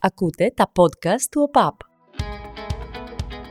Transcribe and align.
Ακούτε 0.00 0.52
τα 0.56 0.72
podcast 0.76 1.22
του 1.30 1.42
ΟΠΑΠ. 1.46 1.74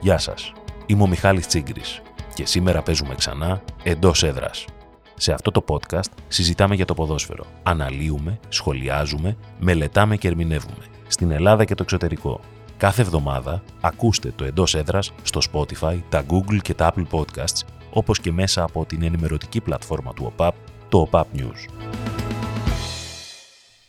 Γεια 0.02 0.18
σας, 0.18 0.52
είμαι 0.86 1.04
ο 1.04 1.08
Μιχάλης 1.08 1.48
Τσίγκρης 1.48 2.02
και 2.34 2.46
σήμερα 2.46 2.82
παίζουμε 2.82 3.16
ξανά 3.16 3.64
εντός 3.84 4.24
έδρας. 4.24 4.66
Σε 5.16 5.34
αυτό 5.34 5.52
το 5.52 5.64
podcast 5.68 6.12
συζητάμε 6.28 6.76
για 6.76 6.86
το 6.86 6.94
ποδόσφαιρο. 6.94 7.46
Αναλύουμε, 7.64 8.40
σχολιάζουμε, 8.48 9.38
μελετάμε 9.60 10.18
και 10.18 10.28
ερμηνεύουμε. 10.28 10.86
Στην 11.08 11.32
Ελλάδα 11.32 11.66
και 11.66 11.76
το 11.76 11.84
εξωτερικό. 11.84 12.40
Κάθε 12.78 13.02
εβδομάδα 13.02 13.64
ακούστε 13.82 14.32
το 14.36 14.44
εντός 14.44 14.76
έδρας 14.76 15.14
στο 15.24 15.40
Spotify, 15.52 16.00
τα 16.10 16.26
Google 16.30 16.58
και 16.62 16.74
τα 16.74 16.94
Apple 16.94 17.08
Podcasts, 17.12 17.62
όπως 17.94 18.20
και 18.20 18.32
μέσα 18.32 18.64
από 18.64 18.86
την 18.86 19.04
ενημερωτική 19.04 19.62
πλατφόρμα 19.62 20.14
του 20.14 20.24
ΟΠΑΠ, 20.28 20.56
το 20.90 21.00
ΟΠΑΠ 21.00 21.28
News. 21.36 21.88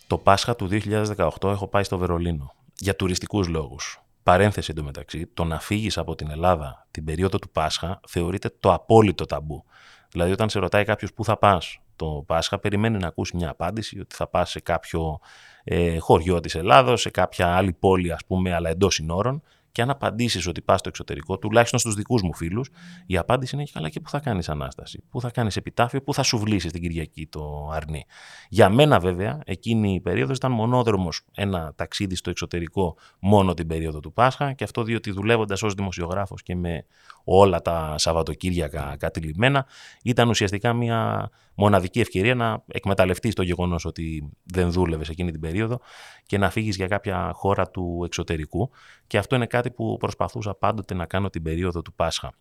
Το 0.08 0.18
Πάσχα 0.18 0.56
του 0.56 0.68
2018 0.70 1.28
έχω 1.42 1.68
πάει 1.68 1.82
στο 1.82 1.98
Βερολίνο. 1.98 2.54
Για 2.78 2.96
τουριστικούς 2.96 3.48
λόγους. 3.48 4.02
Παρένθεση 4.22 4.70
εντωμεταξύ, 4.70 5.26
το 5.34 5.44
να 5.44 5.60
φύγεις 5.60 5.98
από 5.98 6.14
την 6.14 6.30
Ελλάδα 6.30 6.86
την 6.90 7.04
περίοδο 7.04 7.38
του 7.38 7.50
Πάσχα 7.50 8.00
θεωρείται 8.08 8.50
το 8.60 8.72
απόλυτο 8.72 9.24
ταμπού. 9.24 9.64
Δηλαδή, 10.10 10.32
όταν 10.32 10.48
σε 10.48 10.58
ρωτάει 10.58 10.84
κάποιος 10.84 11.12
πού 11.12 11.24
θα 11.24 11.36
πας 11.36 11.80
το 11.96 12.24
Πάσχα, 12.26 12.58
περιμένει 12.58 12.98
να 12.98 13.06
ακούσει 13.06 13.36
μια 13.36 13.50
απάντηση 13.50 14.00
ότι 14.00 14.14
θα 14.14 14.26
πας 14.26 14.50
σε 14.50 14.60
κάποιο 14.60 15.18
ε, 15.64 15.98
χωριό 15.98 16.40
της 16.40 16.54
Ελλάδος, 16.54 17.00
σε 17.00 17.10
κάποια 17.10 17.56
άλλη 17.56 17.72
πόλη, 17.72 18.12
ας 18.12 18.24
πούμε, 18.26 18.54
αλλά 18.54 18.70
εντός 18.70 18.94
συνόρων 18.94 19.42
και 19.78 19.84
αν 19.84 19.90
απαντήσεις 19.90 20.46
ότι 20.46 20.62
πας 20.62 20.78
στο 20.78 20.88
εξωτερικό, 20.88 21.38
τουλάχιστον 21.38 21.78
στους 21.78 21.94
δικούς 21.94 22.22
μου 22.22 22.34
φίλους, 22.34 22.70
η 23.06 23.16
απάντηση 23.16 23.56
είναι: 23.56 23.64
Καλά, 23.72 23.88
και 23.88 24.00
πού 24.00 24.08
θα 24.10 24.20
κάνεις 24.20 24.48
ανάσταση, 24.48 25.02
πού 25.10 25.20
θα 25.20 25.30
κάνεις 25.30 25.56
επιτάφιο, 25.56 26.02
πού 26.02 26.14
θα 26.14 26.22
σου 26.22 26.38
βλύσεις 26.38 26.72
την 26.72 26.82
Κυριακή 26.82 27.26
το 27.26 27.70
αρνί. 27.72 28.04
Για 28.48 28.68
μένα, 28.68 29.00
βέβαια, 29.00 29.40
εκείνη 29.44 29.94
η 29.94 30.00
περίοδος 30.00 30.36
ήταν 30.36 30.52
μονόδρομος 30.52 31.20
ένα 31.34 31.72
ταξίδι 31.76 32.14
στο 32.14 32.30
εξωτερικό 32.30 32.96
μόνο 33.20 33.54
την 33.54 33.66
περίοδο 33.66 34.00
του 34.00 34.12
Πάσχα 34.12 34.52
και 34.52 34.64
αυτό 34.64 34.82
διότι 34.82 35.10
δουλεύοντας 35.10 35.62
ως 35.62 35.74
δημοσιογράφος 35.74 36.42
και 36.42 36.56
με 36.56 36.84
όλα 37.24 37.62
τα 37.62 37.94
Σαββατοκύριακα 37.98 38.96
κατηλημένα, 38.98 39.66
ήταν 40.02 40.28
ουσιαστικά 40.28 40.72
μια 40.72 41.30
μοναδική 41.54 42.00
ευκαιρία 42.00 42.34
να 42.34 42.62
εκμεταλλευτείς 42.66 43.34
το 43.34 43.42
γεγονός 43.42 43.84
ότι 43.84 44.30
δεν 44.42 44.72
δούλευες 44.72 45.08
εκείνη 45.08 45.30
την 45.30 45.40
περίοδο 45.40 45.80
και 46.26 46.38
να 46.38 46.50
φύγεις 46.50 46.76
για 46.76 46.86
κάποια 46.86 47.30
χώρα 47.34 47.70
του 47.70 48.02
εξωτερικού. 48.04 48.70
Και 49.06 49.18
αυτό 49.18 49.36
είναι 49.36 49.46
κάτι 49.46 49.67
που 49.70 49.96
προσπαθούσα 49.96 50.54
πάντοτε 50.54 50.94
να 50.94 51.06
κάνω 51.06 51.30
την 51.30 51.42
περίοδο 51.42 51.82
του 51.82 51.92
Πάσχα. 51.92 52.32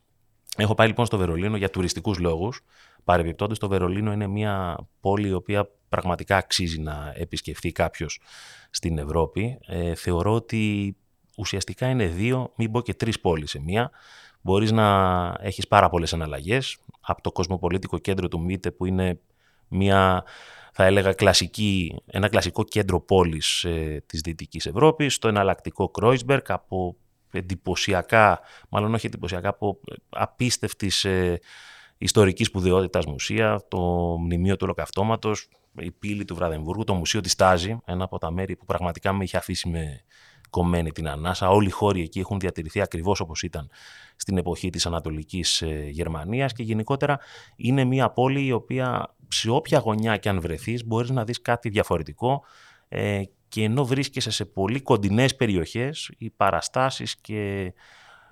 Έχω 0.58 0.74
πάει 0.74 0.88
λοιπόν 0.88 1.06
στο 1.06 1.18
Βερολίνο 1.18 1.58
για 1.58 1.70
τουριστικούς 1.70 2.18
λόγους. 2.18 2.62
Παρεμπιπτόντως, 3.04 3.60
το 3.60 3.68
Βερολίνο 3.68 4.12
είναι 4.12 4.28
μια 4.28 4.78
πόλη 5.00 5.28
η 5.28 5.34
οποία 5.34 5.70
πραγματικά 5.90 6.38
αξίζει 6.38 6.80
να 6.80 7.14
επισκεφθεί 7.16 7.72
κάποιος 7.72 8.20
στην 8.70 8.98
Ευρώπη. 8.98 9.58
Ε, 9.68 9.96
θεωρώ 9.96 10.34
ότι 10.34 10.96
ουσιαστικά 11.38 11.90
είναι 11.90 12.06
δύο, 12.06 12.54
μην 12.56 12.72
πω 12.72 12.82
και 12.82 12.94
τρεις 12.94 13.20
πόλεις 13.20 13.50
σε 13.50 13.62
μία. 13.62 13.92
Μπορείς 14.42 14.72
να 14.72 14.88
έχεις 15.40 15.68
πάρα 15.68 15.90
πολλές 15.90 16.14
εναλλαγέ 16.14 16.60
από 17.02 17.22
το 17.22 17.32
κοσμοπολίτικο 17.32 17.98
κέντρο 17.98 18.28
του 18.28 18.42
Μίτε 18.42 18.72
που 18.72 18.86
είναι 18.86 19.20
μια 19.68 20.24
θα 20.80 20.86
έλεγα 20.86 21.14
κλασική, 21.14 21.96
ένα 22.06 22.28
κλασικό 22.28 22.64
κέντρο 22.64 23.02
πόλης 23.02 23.64
ε, 23.64 24.04
της 24.06 24.22
Δυτικής 24.22 24.66
Ευρώπης, 24.66 25.14
στο 25.14 25.28
εναλλακτικό 25.28 25.90
Κρόισμπερκ 25.90 26.52
από 26.52 26.96
εντυπωσιακά, 27.32 28.40
μάλλον 28.70 28.94
όχι 28.94 29.06
εντυπωσιακά, 29.06 29.50
από 29.50 29.80
απίστευτης 30.10 31.06
ε, 31.06 31.40
ιστορικής 31.98 32.48
σπουδαιότητας 32.48 33.06
μουσεία, 33.06 33.62
το 33.68 33.80
μνημείο 34.20 34.56
του 34.56 34.62
Ολοκαυτώματος, 34.64 35.50
η 35.76 35.92
πύλη 35.92 36.26
του 36.26 36.36
Βραδεμβούργου, 36.36 36.84
το 36.84 36.94
μουσείο 36.94 37.22
της 37.22 37.36
Τάζη, 37.36 37.78
ένα 37.86 38.04
από 38.04 38.18
τα 38.18 38.32
μέρη 38.32 38.56
που 38.56 38.66
πραγματικά 38.66 39.14
με 39.14 39.24
είχε 39.24 39.38
αφήσει 39.38 39.70
με 39.70 40.02
κομμένη 40.50 40.92
την 40.92 41.08
ανάσα. 41.08 41.50
Όλοι 41.50 41.68
οι 41.68 41.72
χώροι 41.72 42.02
εκεί 42.02 42.20
έχουν 42.20 42.40
διατηρηθεί 42.40 42.82
ακριβώς 42.82 43.20
όπως 43.20 43.44
ήταν 43.44 43.70
στην 44.16 44.38
εποχή 44.38 44.70
της 44.70 44.86
Ανατολικής 44.86 45.62
ε, 45.62 45.88
Γερμανίας 45.90 46.54
και 46.54 46.64
γενικότερα 46.64 47.20
είναι 47.56 47.84
μια 47.84 48.10
πόλη 48.10 48.46
η 48.46 48.52
οποία 48.52 49.16
σε 49.28 49.50
όποια 49.50 49.80
γωνιά 49.80 50.18
και 50.18 50.30
αν 50.30 50.42
βρεθείς 50.42 50.86
μπορείς 50.86 51.10
να 51.10 51.24
δεις 51.24 51.42
κάτι 51.42 51.70
διαφορετικό 51.70 52.44
ε, 52.90 53.22
και 53.48 53.64
ενώ 53.64 53.86
βρίσκεσαι 53.86 54.32
σε 54.32 54.46
πολύ 54.46 54.82
κοντινές 54.82 55.36
περιοχές 55.36 56.12
οι 56.18 56.30
παραστάσεις 56.30 57.16
και 57.16 57.74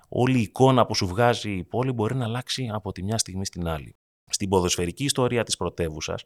όλη 0.08 0.38
η 0.38 0.40
εικόνα 0.40 0.86
που 0.86 0.94
σου 0.94 1.06
βγάζει 1.06 1.50
η 1.50 1.64
πόλη 1.64 1.92
μπορεί 1.92 2.14
να 2.14 2.24
αλλάξει 2.24 2.70
από 2.72 2.92
τη 2.92 3.02
μια 3.02 3.18
στιγμή 3.18 3.46
στην 3.46 3.68
άλλη. 3.68 3.96
Στην 4.30 4.48
ποδοσφαιρική 4.48 5.04
ιστορία 5.04 5.44
της 5.44 5.56
πρωτεύουσα, 5.56 6.18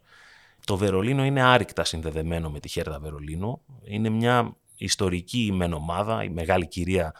το 0.65 0.77
Βερολίνο 0.77 1.25
είναι 1.25 1.41
άρρηκτα 1.41 1.83
συνδεδεμένο 1.83 2.49
με 2.49 2.59
τη 2.59 2.67
Χέρτα 2.67 2.99
Βερολίνου. 2.99 3.61
Είναι 3.83 4.09
μια 4.09 4.55
ιστορική 4.75 5.51
μεν 5.53 5.73
ομάδα, 5.73 6.23
η 6.23 6.29
μεγάλη 6.29 6.67
κυρία 6.67 7.13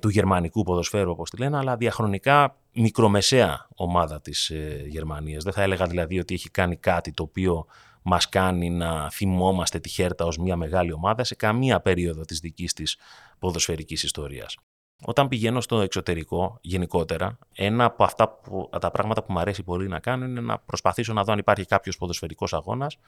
του 0.00 0.08
γερμανικού 0.08 0.62
ποδοσφαίρου 0.62 1.10
όπως 1.10 1.30
τη 1.30 1.36
λένε, 1.36 1.56
αλλά 1.56 1.76
διαχρονικά 1.76 2.56
μικρομεσαία 2.72 3.68
ομάδα 3.74 4.20
της 4.20 4.50
ε, 4.50 4.84
Γερμανίας. 4.88 5.44
Δεν 5.44 5.52
θα 5.52 5.62
έλεγα 5.62 5.86
δηλαδή 5.86 6.18
ότι 6.18 6.34
έχει 6.34 6.50
κάνει 6.50 6.76
κάτι 6.76 7.12
το 7.12 7.22
οποίο 7.22 7.66
μας 8.02 8.28
κάνει 8.28 8.70
να 8.70 9.10
θυμόμαστε 9.10 9.78
τη 9.78 9.88
Χέρτα 9.88 10.24
ως 10.24 10.38
μια 10.38 10.56
μεγάλη 10.56 10.92
ομάδα 10.92 11.24
σε 11.24 11.34
καμία 11.34 11.80
περίοδο 11.80 12.24
της 12.24 12.38
δικής 12.40 12.72
της 12.72 12.96
ποδοσφαιρικής 13.38 14.02
ιστορίας. 14.02 14.56
Όταν 15.04 15.28
πηγαίνω 15.28 15.60
στο 15.60 15.80
εξωτερικό, 15.80 16.58
γενικότερα, 16.60 17.38
ένα 17.54 17.84
από 17.84 18.04
αυτά 18.04 18.28
που, 18.28 18.70
τα 18.80 18.90
πράγματα 18.90 19.22
που 19.22 19.32
μου 19.32 19.38
αρέσει 19.38 19.62
πολύ 19.62 19.88
να 19.88 19.98
κάνω 19.98 20.24
είναι 20.24 20.40
να 20.40 20.58
προσπαθήσω 20.58 21.12
να 21.12 21.24
δω 21.24 21.32
αν 21.32 21.38
υπάρχει 21.38 21.64
κάποιος 21.64 21.96
ποδοσφαιρικός 21.96 22.52
αγώνας, 22.52 22.98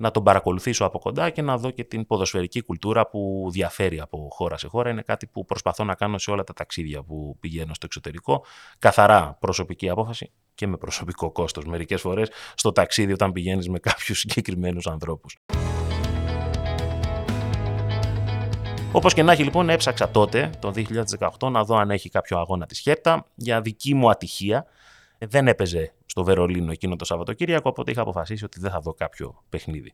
να 0.00 0.10
τον 0.10 0.22
παρακολουθήσω 0.22 0.84
από 0.84 0.98
κοντά 0.98 1.30
και 1.30 1.42
να 1.42 1.58
δω 1.58 1.70
και 1.70 1.84
την 1.84 2.06
ποδοσφαιρική 2.06 2.60
κουλτούρα 2.60 3.06
που 3.06 3.48
διαφέρει 3.52 4.00
από 4.00 4.28
χώρα 4.30 4.58
σε 4.58 4.68
χώρα. 4.68 4.90
Είναι 4.90 5.02
κάτι 5.02 5.26
που 5.26 5.44
προσπαθώ 5.44 5.84
να 5.84 5.94
κάνω 5.94 6.18
σε 6.18 6.30
όλα 6.30 6.44
τα 6.44 6.52
ταξίδια 6.52 7.02
που 7.02 7.36
πηγαίνω 7.40 7.74
στο 7.74 7.86
εξωτερικό. 7.86 8.44
Καθαρά 8.78 9.36
προσωπική 9.40 9.88
απόφαση 9.88 10.30
και 10.54 10.66
με 10.66 10.76
προσωπικό 10.76 11.30
κόστος 11.30 11.64
μερικές 11.64 12.00
φορές 12.00 12.30
στο 12.54 12.72
ταξίδι 12.72 13.12
όταν 13.12 13.32
πηγαίνεις 13.32 13.68
με 13.68 13.78
κάποιους 13.78 14.18
συγκεκριμένους 14.18 14.86
ανθρώπους. 14.86 15.38
Όπως 18.92 19.14
και 19.14 19.22
να 19.22 19.32
έχει 19.32 19.42
λοιπόν 19.42 19.68
έψαξα 19.68 20.10
τότε 20.10 20.50
το 20.58 20.72
2018 21.40 21.50
να 21.50 21.64
δω 21.64 21.76
αν 21.76 21.90
έχει 21.90 22.08
κάποιο 22.10 22.38
αγώνα 22.38 22.66
της 22.66 22.78
Χέρτα 22.78 23.26
για 23.34 23.60
δική 23.60 23.94
μου 23.94 24.10
ατυχία. 24.10 24.66
Δεν 25.18 25.48
έπαιζε 25.48 25.94
στο 26.06 26.24
Βερολίνο 26.24 26.70
εκείνο 26.70 26.96
το 26.96 27.04
Σαββατοκύριακο, 27.04 27.68
οπότε 27.68 27.90
είχα 27.90 28.00
αποφασίσει 28.00 28.44
ότι 28.44 28.60
δεν 28.60 28.70
θα 28.70 28.80
δω 28.80 28.94
κάποιο 28.94 29.42
παιχνίδι. 29.48 29.92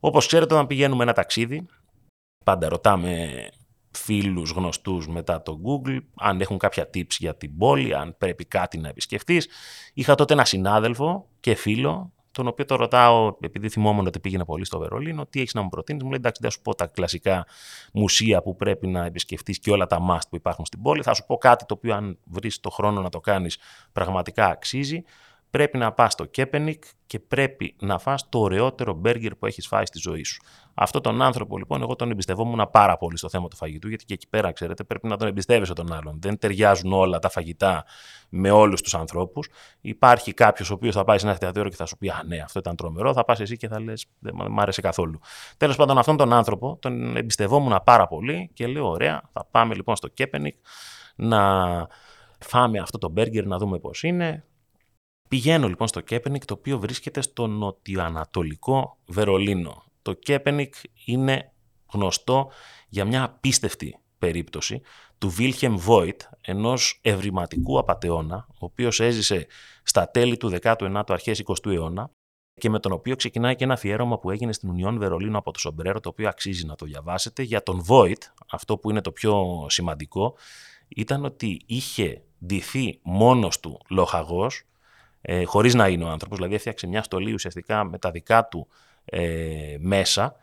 Όπως 0.00 0.26
ξέρετε 0.26 0.54
όταν 0.54 0.66
πηγαίνουμε 0.66 1.02
ένα 1.02 1.12
ταξίδι, 1.12 1.66
πάντα 2.44 2.68
ρωτάμε 2.68 3.30
φίλους 3.90 4.50
γνωστούς 4.50 5.08
μετά 5.08 5.42
το 5.42 5.60
Google, 5.64 5.98
αν 6.16 6.40
έχουν 6.40 6.58
κάποια 6.58 6.90
tips 6.94 7.16
για 7.18 7.36
την 7.36 7.56
πόλη, 7.56 7.94
αν 7.94 8.14
πρέπει 8.18 8.44
κάτι 8.44 8.78
να 8.78 8.88
επισκεφτείς. 8.88 9.48
Είχα 9.94 10.14
τότε 10.14 10.32
ένα 10.32 10.44
συνάδελφο 10.44 11.28
και 11.40 11.54
φίλο, 11.54 12.12
τον 12.32 12.46
οποίο 12.46 12.64
το 12.64 12.76
ρωτάω, 12.76 13.36
επειδή 13.40 13.68
θυμόμουν 13.68 14.06
ότι 14.06 14.20
πήγαινε 14.20 14.44
πολύ 14.44 14.64
στο 14.64 14.78
Βερολίνο, 14.78 15.26
τι 15.26 15.40
έχεις 15.40 15.54
να 15.54 15.62
μου 15.62 15.68
προτείνεις; 15.68 16.02
Μου 16.02 16.08
λέει: 16.08 16.18
Εντάξει, 16.18 16.40
δεν 16.42 16.50
θα 16.50 16.56
σου 16.56 16.62
πω 16.62 16.74
τα 16.74 16.86
κλασικά 16.86 17.46
μουσεία 17.92 18.42
που 18.42 18.56
πρέπει 18.56 18.86
να 18.86 19.04
επισκεφτείς 19.04 19.58
και 19.58 19.70
όλα 19.70 19.86
τα 19.86 19.98
must 20.10 20.28
που 20.30 20.36
υπάρχουν 20.36 20.64
στην 20.64 20.82
πόλη. 20.82 21.02
Θα 21.02 21.14
σου 21.14 21.24
πω 21.26 21.36
κάτι 21.36 21.64
το 21.64 21.74
οποίο, 21.74 21.94
αν 21.94 22.18
βρεις 22.24 22.60
το 22.60 22.70
χρόνο 22.70 23.00
να 23.00 23.08
το 23.08 23.20
κάνεις, 23.20 23.58
πραγματικά 23.92 24.46
αξίζει 24.46 25.04
πρέπει 25.52 25.78
να 25.78 25.92
πας 25.92 26.12
στο 26.12 26.24
Κέπενικ 26.24 26.84
και 27.06 27.18
πρέπει 27.18 27.76
να 27.80 27.98
φας 27.98 28.28
το 28.28 28.38
ωραιότερο 28.38 28.92
μπέργκερ 28.94 29.34
που 29.34 29.46
έχεις 29.46 29.66
φάει 29.66 29.86
στη 29.86 29.98
ζωή 29.98 30.24
σου. 30.24 30.42
Αυτό 30.74 31.00
τον 31.00 31.22
άνθρωπο 31.22 31.58
λοιπόν 31.58 31.82
εγώ 31.82 31.96
τον 31.96 32.10
εμπιστευόμουν 32.10 32.68
πάρα 32.72 32.96
πολύ 32.96 33.18
στο 33.18 33.28
θέμα 33.28 33.48
του 33.48 33.56
φαγητού 33.56 33.88
γιατί 33.88 34.04
και 34.04 34.14
εκεί 34.14 34.28
πέρα 34.28 34.52
ξέρετε 34.52 34.84
πρέπει 34.84 35.06
να 35.08 35.16
τον 35.16 35.28
εμπιστεύεσαι 35.28 35.72
τον 35.72 35.92
άλλον. 35.92 36.18
Δεν 36.20 36.38
ταιριάζουν 36.38 36.92
όλα 36.92 37.18
τα 37.18 37.28
φαγητά 37.28 37.84
με 38.28 38.50
όλους 38.50 38.80
τους 38.82 38.94
ανθρώπους. 38.94 39.48
Υπάρχει 39.80 40.32
κάποιος 40.32 40.70
ο 40.70 40.74
οποίος 40.74 40.94
θα 40.94 41.04
πάει 41.04 41.18
σε 41.18 41.24
ένα 41.24 41.32
εστιατόριο 41.32 41.70
και 41.70 41.76
θα 41.76 41.86
σου 41.86 41.98
πει 41.98 42.08
«Α 42.08 42.22
ναι 42.26 42.40
αυτό 42.40 42.58
ήταν 42.58 42.76
τρομερό», 42.76 43.12
θα 43.12 43.24
πας 43.24 43.40
εσύ 43.40 43.56
και 43.56 43.68
θα 43.68 43.80
λες 43.80 44.06
«Δεν 44.18 44.34
μ' 44.50 44.60
άρεσε 44.60 44.80
καθόλου». 44.80 45.20
Τέλος 45.56 45.76
πάντων 45.76 45.98
αυτόν 45.98 46.16
τον 46.16 46.32
άνθρωπο 46.32 46.78
τον 46.80 47.16
εμπιστευόμουν 47.16 47.80
πάρα 47.84 48.06
πολύ 48.06 48.50
και 48.54 48.66
λέω 48.66 48.88
«Ωραία, 48.88 49.22
θα 49.32 49.46
πάμε 49.50 49.74
λοιπόν 49.74 49.96
στο 49.96 50.08
Κέπενικ 50.08 50.56
να 51.16 51.86
φάμε 52.38 52.78
αυτό 52.78 52.98
το 52.98 53.08
μπέργκερ 53.08 53.46
να 53.46 53.58
δούμε 53.58 53.78
πώς 53.78 54.02
είναι, 54.02 54.44
Πηγαίνω 55.32 55.68
λοιπόν 55.68 55.88
στο 55.88 56.00
Κέπενικ, 56.00 56.44
το 56.44 56.54
οποίο 56.54 56.78
βρίσκεται 56.78 57.20
στο 57.20 57.46
νοτιοανατολικό 57.46 58.98
Βερολίνο. 59.06 59.84
Το 60.02 60.12
Κέπενικ 60.12 60.74
είναι 61.04 61.52
γνωστό 61.92 62.50
για 62.88 63.04
μια 63.04 63.22
απίστευτη 63.22 63.98
περίπτωση 64.18 64.80
του 65.18 65.28
Βίλχελμ 65.30 65.76
Βόιτ, 65.76 66.22
ενός 66.40 66.98
ευρηματικού 67.02 67.78
απατεώνα, 67.78 68.46
ο 68.48 68.56
οποίος 68.58 69.00
έζησε 69.00 69.46
στα 69.82 70.10
τέλη 70.10 70.36
του 70.36 70.58
19ου 70.62 71.02
αρχές 71.08 71.42
20ου 71.44 71.72
αιώνα 71.72 72.10
και 72.60 72.70
με 72.70 72.78
τον 72.78 72.92
οποίο 72.92 73.16
ξεκινάει 73.16 73.56
και 73.56 73.64
ένα 73.64 73.72
αφιέρωμα 73.72 74.18
που 74.18 74.30
έγινε 74.30 74.52
στην 74.52 74.68
Ουνιόν 74.68 74.98
Βερολίνο 74.98 75.38
από 75.38 75.50
το 75.50 75.58
Σομπρέρο, 75.58 76.00
το 76.00 76.08
οποίο 76.08 76.28
αξίζει 76.28 76.66
να 76.66 76.74
το 76.74 76.84
διαβάσετε. 76.86 77.42
Για 77.42 77.62
τον 77.62 77.82
Βόιτ, 77.82 78.22
αυτό 78.50 78.78
που 78.78 78.90
είναι 78.90 79.00
το 79.00 79.12
πιο 79.12 79.66
σημαντικό, 79.68 80.36
ήταν 80.88 81.24
ότι 81.24 81.60
είχε 81.66 82.22
ντυθεί 82.46 83.00
μόνος 83.02 83.60
του 83.60 83.80
λοχαγός 83.88 84.66
ε, 85.22 85.44
χωρίς 85.44 85.74
να 85.74 85.88
είναι 85.88 86.04
ο 86.04 86.08
άνθρωπος. 86.08 86.36
Δηλαδή, 86.36 86.54
έφτιαξε 86.54 86.86
μια 86.86 87.02
στολή 87.02 87.32
ουσιαστικά 87.32 87.84
με 87.84 87.98
τα 87.98 88.10
δικά 88.10 88.46
του 88.46 88.68
ε, 89.04 89.76
μέσα 89.78 90.34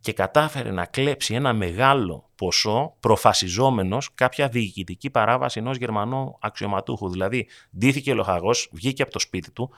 και 0.00 0.12
κατάφερε 0.12 0.70
να 0.70 0.84
κλέψει 0.84 1.34
ένα 1.34 1.52
μεγάλο 1.52 2.30
ποσό 2.34 2.96
προφασιζόμενος 3.00 4.14
κάποια 4.14 4.48
διοικητική 4.48 5.10
παράβαση 5.10 5.58
ενός 5.58 5.76
Γερμανού 5.76 6.36
αξιωματούχου. 6.40 7.10
Δηλαδή, 7.10 7.46
ντύθηκε 7.78 8.10
ο 8.10 8.14
λοχαγός, 8.14 8.68
βγήκε 8.72 9.02
από 9.02 9.12
το 9.12 9.18
σπίτι 9.18 9.50
του, 9.50 9.70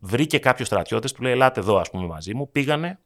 βρήκε 0.00 0.38
κάποιους 0.38 0.66
στρατιώτες, 0.66 1.12
του 1.12 1.22
λέει: 1.22 1.32
Ελάτε 1.32 1.60
εδώ, 1.60 1.76
ας 1.76 1.90
πούμε, 1.90 2.06
μαζί 2.06 2.34
μου. 2.34 2.50
Πήγανε, 2.50 2.98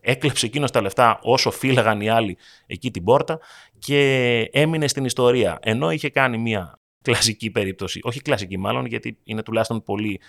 έκλεψε 0.00 0.46
εκείνος 0.46 0.70
τα 0.70 0.80
λεφτά 0.80 1.18
όσο 1.22 1.50
φύλαγαν 1.50 2.00
οι 2.00 2.08
άλλοι 2.08 2.36
εκεί 2.66 2.90
την 2.90 3.04
πόρτα 3.04 3.38
και 3.78 4.40
έμεινε 4.52 4.88
στην 4.88 5.04
ιστορία. 5.04 5.58
Ενώ 5.62 5.90
είχε 5.90 6.10
κάνει 6.10 6.38
μια 6.38 6.78
κλασική 7.04 7.50
περίπτωση, 7.50 8.00
όχι 8.02 8.20
κλασική 8.20 8.58
μάλλον, 8.58 8.86
γιατί 8.86 9.18
είναι 9.24 9.42
τουλάχιστον 9.42 9.82
πολύ 9.82 10.20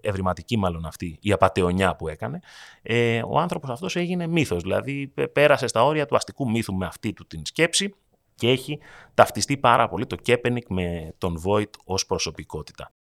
ευρηματική 0.00 0.56
μάλλον 0.56 0.86
αυτή 0.86 1.18
η 1.20 1.32
απαταιωνιά 1.32 1.96
που 1.96 2.08
έκανε, 2.08 2.40
ε, 2.82 3.22
ο 3.28 3.38
άνθρωπος 3.38 3.70
αυτός 3.70 3.96
έγινε 3.96 4.26
μύθος, 4.26 4.62
δηλαδή 4.62 5.12
πέρασε 5.32 5.66
στα 5.66 5.84
όρια 5.84 6.06
του 6.06 6.16
αστικού 6.16 6.50
μύθου 6.50 6.74
με 6.74 6.86
αυτή 6.86 7.12
του 7.12 7.26
την 7.26 7.46
σκέψη 7.46 7.94
και 8.34 8.48
έχει 8.48 8.78
ταυτιστεί 9.14 9.56
πάρα 9.56 9.88
πολύ 9.88 10.06
το 10.06 10.16
Κέπενικ 10.16 10.68
με 10.68 11.14
τον 11.18 11.38
Βόιτ 11.38 11.74
ως 11.84 12.06
προσωπικότητα. 12.06 12.92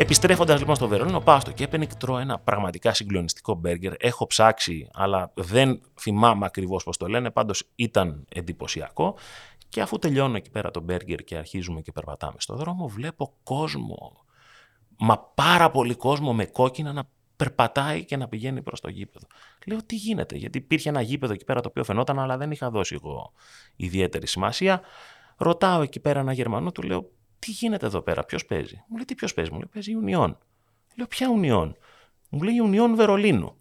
Επιστρέφοντας 0.00 0.58
λοιπόν 0.58 0.74
στο 0.74 0.88
Βερολίνο, 0.88 1.20
πάω 1.20 1.40
στο 1.40 1.50
Κέπενικ, 1.50 1.94
τρώω 1.94 2.18
ένα 2.18 2.38
πραγματικά 2.38 2.94
συγκλονιστικό 2.94 3.54
μπέργκερ. 3.54 3.92
Έχω 3.98 4.26
ψάξει, 4.26 4.88
αλλά 4.92 5.32
δεν 5.34 5.80
θυμάμαι 6.00 6.46
ακριβώς 6.46 6.84
πώς 6.84 6.96
το 6.96 7.06
λένε. 7.06 7.30
Πάντως 7.30 7.68
ήταν 7.74 8.24
εντυπωσιακό. 8.28 9.16
Και 9.68 9.80
αφού 9.80 9.98
τελειώνω 9.98 10.36
εκεί 10.36 10.50
πέρα 10.50 10.70
το 10.70 10.80
μπέργκερ 10.80 11.24
και 11.24 11.36
αρχίζουμε 11.36 11.80
και 11.80 11.92
περπατάμε 11.92 12.36
στο 12.38 12.56
δρόμο, 12.56 12.88
βλέπω 12.88 13.34
κόσμο. 13.42 14.24
Μα 14.98 15.18
πάρα 15.18 15.70
πολύ 15.70 15.94
κόσμο 15.94 16.32
με 16.32 16.46
κόκκινα 16.46 16.92
να 16.92 17.08
περπατάει 17.36 18.04
και 18.04 18.16
να 18.16 18.28
πηγαίνει 18.28 18.62
προς 18.62 18.80
το 18.80 18.88
γήπεδο. 18.88 19.26
Λέω 19.66 19.82
τι 19.82 19.96
γίνεται, 19.96 20.36
γιατί 20.36 20.58
υπήρχε 20.58 20.88
ένα 20.88 21.00
γήπεδο 21.00 21.32
εκεί 21.32 21.44
πέρα 21.44 21.60
το 21.60 21.68
οποίο 21.68 21.84
φαινόταν, 21.84 22.18
αλλά 22.18 22.36
δεν 22.36 22.50
είχα 22.50 22.70
δώσει 22.70 22.94
εγώ 22.94 23.32
ιδιαίτερη 23.76 24.26
σημασία. 24.26 24.80
Ρωτάω 25.36 25.82
εκεί 25.82 26.00
πέρα 26.00 26.20
ένα 26.20 26.32
Γερμανό, 26.32 26.72
του 26.72 26.82
λέω 26.82 27.10
τι 27.38 27.50
γίνεται 27.50 27.86
εδώ 27.86 28.00
πέρα, 28.00 28.24
ποιος 28.24 28.44
παίζει; 28.44 28.84
Μου 28.88 28.96
λέει 28.96 29.04
τι 29.04 29.14
ποιος 29.14 29.34
παίζει, 29.34 29.50
μου 29.50 29.56
λέει 29.56 29.68
παίζει 29.72 29.90
Ιουνιόν. 29.90 30.38
Λέω 30.96 31.06
ποια 31.06 31.26
Ιουνιόν. 31.26 31.76
Μου 32.30 32.42
λέει 32.42 32.54
Ιουνιόν 32.54 32.94
Βερολίνου. 32.94 33.56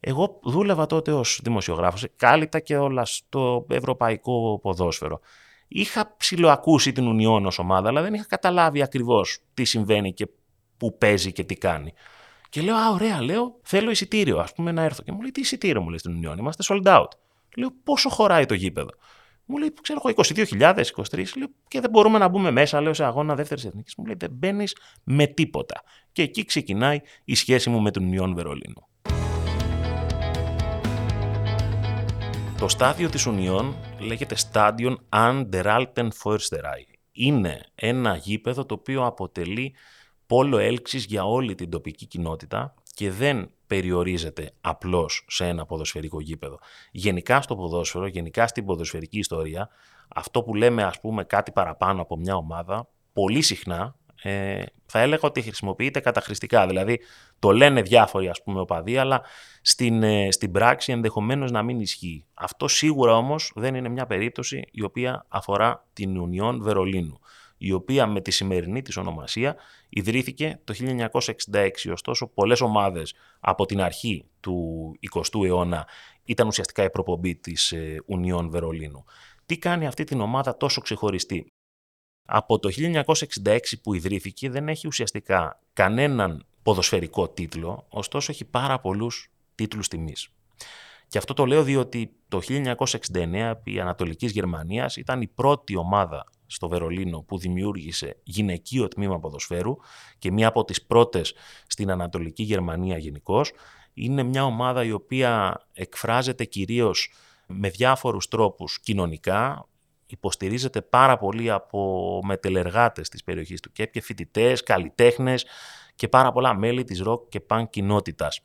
Εγώ 0.00 0.40
δούλευα 0.42 0.86
τότε 0.86 1.12
ως 1.12 1.40
δημοσιογράφος, 1.42 2.06
κάλυπτα 2.16 2.60
και 2.60 2.76
όλα 2.76 3.04
στο 3.04 3.66
ευρωπαϊκό 3.70 4.58
ποδόσφαιρο. 4.62 5.20
Είχα 5.68 6.14
ψηλοακούσει 6.16 6.92
την 6.92 7.06
Ουνιόν 7.06 7.46
ως 7.46 7.58
ομάδα, 7.58 7.88
αλλά 7.88 8.02
δεν 8.02 8.14
είχα 8.14 8.24
καταλάβει 8.24 8.82
ακριβώς 8.82 9.38
τι 9.54 9.64
συμβαίνει 9.64 10.12
και 10.12 10.28
πού 10.76 10.98
παίζει 10.98 11.32
και 11.32 11.44
τι 11.44 11.54
κάνει. 11.54 11.92
Και 12.48 12.60
λέω, 12.60 12.74
Α, 12.74 12.90
ωραία, 12.90 13.22
λέω, 13.22 13.58
θέλω 13.62 13.90
εισιτήριο, 13.90 14.38
ας 14.38 14.52
πούμε, 14.52 14.72
να 14.72 14.82
έρθω. 14.82 15.02
Και 15.02 15.12
μου 15.12 15.20
λέει, 15.20 15.30
Τι 15.30 15.40
εισιτήριο 15.40 15.82
μου 15.82 15.88
λέει 15.88 15.98
στην 15.98 16.12
Ουνιόν, 16.14 16.38
είμαστε 16.38 16.62
sold 16.66 16.86
out. 16.86 17.08
Λέω, 17.56 17.70
Πόσο 17.84 18.08
χωράει 18.08 18.46
το 18.46 18.54
γήπεδο; 18.54 18.90
Μου 19.44 19.56
λέει, 19.56 19.72
ξέρω 19.82 20.00
εγώ, 20.04 20.14
22.000, 20.16 20.84
23. 21.10 21.36
Λέω, 21.36 21.48
και 21.68 21.80
δεν 21.80 21.90
μπορούμε 21.90 22.18
να 22.18 22.28
μπούμε 22.28 22.50
μέσα, 22.50 22.80
λέω, 22.80 22.94
σε 22.94 23.04
αγώνα 23.04 23.34
δεύτερης 23.34 23.64
εθνικής. 23.64 23.94
Μου 23.96 24.04
λέει, 24.04 24.14
δεν 24.18 24.30
μπαίνεις 24.32 24.76
με 25.04 25.26
τίποτα. 25.26 25.82
Και 26.12 26.22
εκεί 26.22 26.44
ξεκινάει 26.44 27.00
η 27.24 27.34
σχέση 27.34 27.70
μου 27.70 27.80
με 27.80 27.90
τον 27.90 28.12
Ιόν 28.12 28.34
Βερολίνου. 28.34 28.88
Το 32.60 32.68
στάδιο 32.68 33.08
της 33.08 33.26
Ουνιών 33.26 33.74
λέγεται 33.98 34.36
Stadion 34.52 34.96
an 35.08 35.48
der 35.52 35.64
Alten 35.64 36.08
Försterei. 36.22 36.84
Είναι 37.12 37.60
ένα 37.74 38.16
γήπεδο 38.16 38.66
το 38.66 38.74
οποίο 38.74 39.04
αποτελεί 39.04 39.74
πόλο 40.26 40.58
έλξης 40.58 41.04
για 41.04 41.24
όλη 41.24 41.54
την 41.54 41.70
τοπική 41.70 42.06
κοινότητα 42.06 42.74
και 42.94 43.10
δεν 43.10 43.50
περιορίζεται 43.66 44.52
απλώς 44.60 45.24
σε 45.28 45.46
ένα 45.46 45.66
ποδοσφαιρικό 45.66 46.20
γήπεδο. 46.20 46.58
Γενικά 46.90 47.42
στο 47.42 47.56
ποδόσφαιρο, 47.56 48.06
γενικά 48.06 48.46
στην 48.46 48.64
ποδοσφαιρική 48.64 49.18
ιστορία, 49.18 49.68
αυτό 50.08 50.42
που 50.42 50.54
λέμε 50.54 50.82
ας 50.82 51.00
πούμε 51.00 51.24
κάτι 51.24 51.52
παραπάνω 51.52 52.02
από 52.02 52.16
μια 52.16 52.36
ομάδα, 52.36 52.88
πολύ 53.12 53.42
συχνά 53.42 53.96
ε, 54.22 54.62
θα 54.90 55.00
έλεγα 55.00 55.22
ότι 55.22 55.42
χρησιμοποιείται 55.42 56.00
καταχρηστικά. 56.00 56.66
Δηλαδή 56.66 57.00
το 57.38 57.50
λένε 57.50 57.82
διάφοροι 57.82 58.28
ας 58.28 58.42
πούμε 58.42 58.60
οπαδοί, 58.60 58.96
αλλά 58.96 59.22
στην, 59.62 60.02
ε, 60.02 60.30
στην 60.30 60.52
πράξη 60.52 60.92
ενδεχομένως 60.92 61.50
να 61.50 61.62
μην 61.62 61.80
ισχύει. 61.80 62.26
Αυτό 62.34 62.68
σίγουρα 62.68 63.16
όμως 63.16 63.52
δεν 63.54 63.74
είναι 63.74 63.88
μια 63.88 64.06
περίπτωση 64.06 64.64
η 64.70 64.82
οποία 64.82 65.26
αφορά 65.28 65.86
την 65.92 66.18
Ουνιόν 66.18 66.62
Βερολίνου 66.62 67.20
η 67.62 67.72
οποία 67.72 68.06
με 68.06 68.20
τη 68.20 68.30
σημερινή 68.30 68.82
της 68.82 68.96
ονομασία 68.96 69.56
ιδρύθηκε 69.88 70.60
το 70.64 70.74
1966. 71.52 71.90
Ωστόσο, 71.92 72.26
πολλές 72.26 72.60
ομάδες 72.60 73.14
από 73.40 73.66
την 73.66 73.80
αρχή 73.80 74.24
του 74.40 74.92
20ου 75.14 75.44
αιώνα 75.44 75.86
ήταν 76.24 76.46
ουσιαστικά 76.46 76.82
η 76.84 76.90
προπομπή 76.90 77.36
της 77.36 77.74
Ουνιών 78.06 78.50
Βερολίνου. 78.50 79.04
Τι 79.46 79.58
κάνει 79.58 79.86
αυτή 79.86 80.04
την 80.04 80.20
ομάδα 80.20 80.56
τόσο 80.56 80.80
ξεχωριστή; 80.80 81.52
Από 82.32 82.58
το 82.58 82.68
1966 83.44 83.58
που 83.82 83.94
ιδρύθηκε 83.94 84.50
δεν 84.50 84.68
έχει 84.68 84.86
ουσιαστικά 84.86 85.60
κανέναν 85.72 86.46
ποδοσφαιρικό 86.62 87.28
τίτλο, 87.28 87.86
ωστόσο 87.88 88.32
έχει 88.32 88.44
πάρα 88.44 88.80
πολλούς 88.80 89.30
τίτλους 89.54 89.88
τιμής. 89.88 90.28
Και 91.08 91.18
αυτό 91.18 91.34
το 91.34 91.46
λέω 91.46 91.62
διότι 91.62 92.12
το 92.28 92.40
1969 93.12 93.52
η 93.64 93.80
Ανατολικής 93.80 94.32
Γερμανίας 94.32 94.96
ήταν 94.96 95.20
η 95.20 95.26
πρώτη 95.26 95.76
ομάδα 95.76 96.24
στο 96.46 96.68
Βερολίνο 96.68 97.22
που 97.22 97.38
δημιούργησε 97.38 98.16
γυναικείο 98.22 98.88
τμήμα 98.88 99.20
ποδοσφαίρου 99.20 99.76
και 100.18 100.32
μία 100.32 100.48
από 100.48 100.64
τις 100.64 100.82
πρώτες 100.82 101.34
στην 101.66 101.90
Ανατολική 101.90 102.42
Γερμανία 102.42 102.98
γενικώ. 102.98 103.40
Είναι 103.94 104.22
μια 104.22 104.44
ομάδα 104.44 104.84
η 104.84 104.92
οποία 104.92 105.60
εκφράζεται 105.72 106.44
κυρίως 106.44 107.12
με 107.46 107.68
διάφορους 107.68 108.28
τρόπους 108.28 108.80
κοινωνικά, 108.80 109.68
υποστηρίζεται 110.14 110.82
πάρα 110.82 111.18
πολύ 111.18 111.50
από 111.50 112.20
μετελεργάτες 112.24 113.08
της 113.08 113.24
περιοχής 113.24 113.60
του 113.60 113.72
ΚΕΠ 113.72 113.90
και 113.90 114.00
φοιτητές, 114.00 114.62
καλλιτέχνες 114.62 115.46
και 115.94 116.08
πάρα 116.08 116.32
πολλά 116.32 116.54
μέλη 116.54 116.84
της 116.84 117.00
ροκ 117.00 117.28
και 117.28 117.40
παν 117.40 117.70
κοινότητας. 117.70 118.40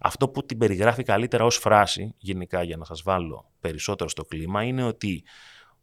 Αυτό 0.00 0.28
που 0.28 0.46
την 0.46 0.58
περιγράφει 0.58 1.02
καλύτερα 1.02 1.44
ως 1.44 1.56
φράση, 1.56 2.14
γενικά 2.18 2.62
για 2.62 2.76
να 2.76 2.84
σας 2.84 3.02
βάλω 3.02 3.50
περισσότερο 3.60 4.08
στο 4.08 4.24
κλίμα, 4.24 4.62
είναι 4.62 4.82
ότι 4.84 5.24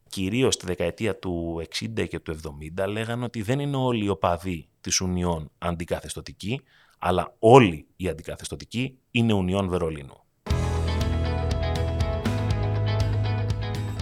κυρίως 0.09 0.53
στη 0.53 0.65
δεκαετία 0.65 1.19
του 1.19 1.61
60 1.79 2.07
και 2.07 2.19
του 2.19 2.37
70 2.81 2.87
λέγανε 2.87 3.23
ότι 3.23 3.41
δεν 3.41 3.59
είναι 3.59 3.77
όλοι 3.77 4.05
οι 4.05 4.09
οπαδοί 4.09 4.69
της 4.81 5.01
Ουνιών 5.01 5.51
αντικαθεστοτικοί, 5.57 6.61
αλλά 6.99 7.35
όλοι 7.39 7.87
οι 7.95 8.07
αντικαθεστοτικοί 8.07 8.99
είναι 9.11 9.33
Ουνιών 9.33 9.69
Βερολίνου. 9.69 10.24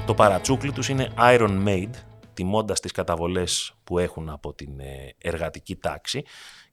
Το 0.06 0.14
παρατσούκλι 0.14 0.72
τους 0.72 0.90
είναι 0.90 1.14
Iron 1.18 1.68
Made, 1.68 1.94
τιμώντας 2.34 2.80
τις 2.80 2.92
καταβολές 2.92 3.74
που 3.84 4.00
έχουν 4.00 4.30
από 4.30 4.54
την 4.54 4.80
ε, 4.80 5.16
εργατική 5.18 5.76
τάξη 5.76 6.24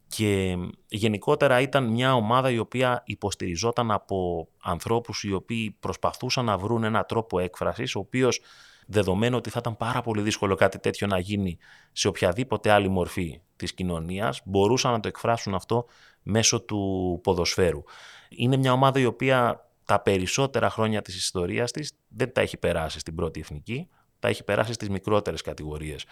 και 0.07 0.57
γενικότερα 0.89 1.61
ήταν 1.61 1.85
μια 1.85 2.15
ομάδα 2.15 2.51
η 2.51 2.59
οποία 2.59 3.03
υποστηριζόταν 3.07 3.91
από 3.91 4.49
ανθρώπους 4.63 5.23
οι 5.23 5.33
οποίοι 5.33 5.77
προσπαθούσαν 5.81 6.45
να 6.45 6.59
βρουν 6.59 6.85
ένα 6.85 7.05
τρόπο 7.05 7.39
έκφρασης, 7.39 7.95
ο 7.95 7.99
οποίος 7.99 8.41
δεδομένου 8.87 9.37
ότι 9.37 9.51
θα 9.51 9.59
ήταν 9.61 9.77
πάρα 9.77 10.01
πολύ 10.01 10.23
δύσκολο 10.23 10.55
κάτι 10.55 10.79
τέτοιο 10.79 11.07
να 11.07 11.19
γίνει 11.19 11.59
σε 11.93 12.09
οποιαδήποτε 12.09 12.71
άλλη 12.71 12.89
μορφή 12.89 13.41
της 13.57 13.75
κοινωνίας, 13.75 14.41
μπορούσαν 14.45 14.93
να 14.93 15.01
το 15.01 15.09
εκφράσουν 15.09 15.55
αυτό 15.55 15.87
μέσω 16.23 16.61
του 16.61 17.21
ποδοσφαίρου. 17.23 17.83
Είναι 18.29 18.57
μια 18.57 18.73
ομάδα 18.73 19.01
η 19.01 19.05
οποία 19.05 19.70
τα 19.91 20.01
περισσότερα 20.01 20.71
χρόνια 20.71 21.03
της 21.03 21.17
ιστορίας 21.17 21.71
της 21.71 21.93
δεν 22.09 22.33
τα 22.33 22.41
έχει 22.41 22.57
περάσει 22.57 22.99
στην 22.99 23.15
πρώτη 23.15 23.41
εθνική, 23.41 23.89
τα 24.19 24.29
έχει 24.29 24.45
περάσει 24.45 24.73
στις 24.73 24.89
μικρότερες 24.89 25.41
κατηγορίες. 25.41 26.05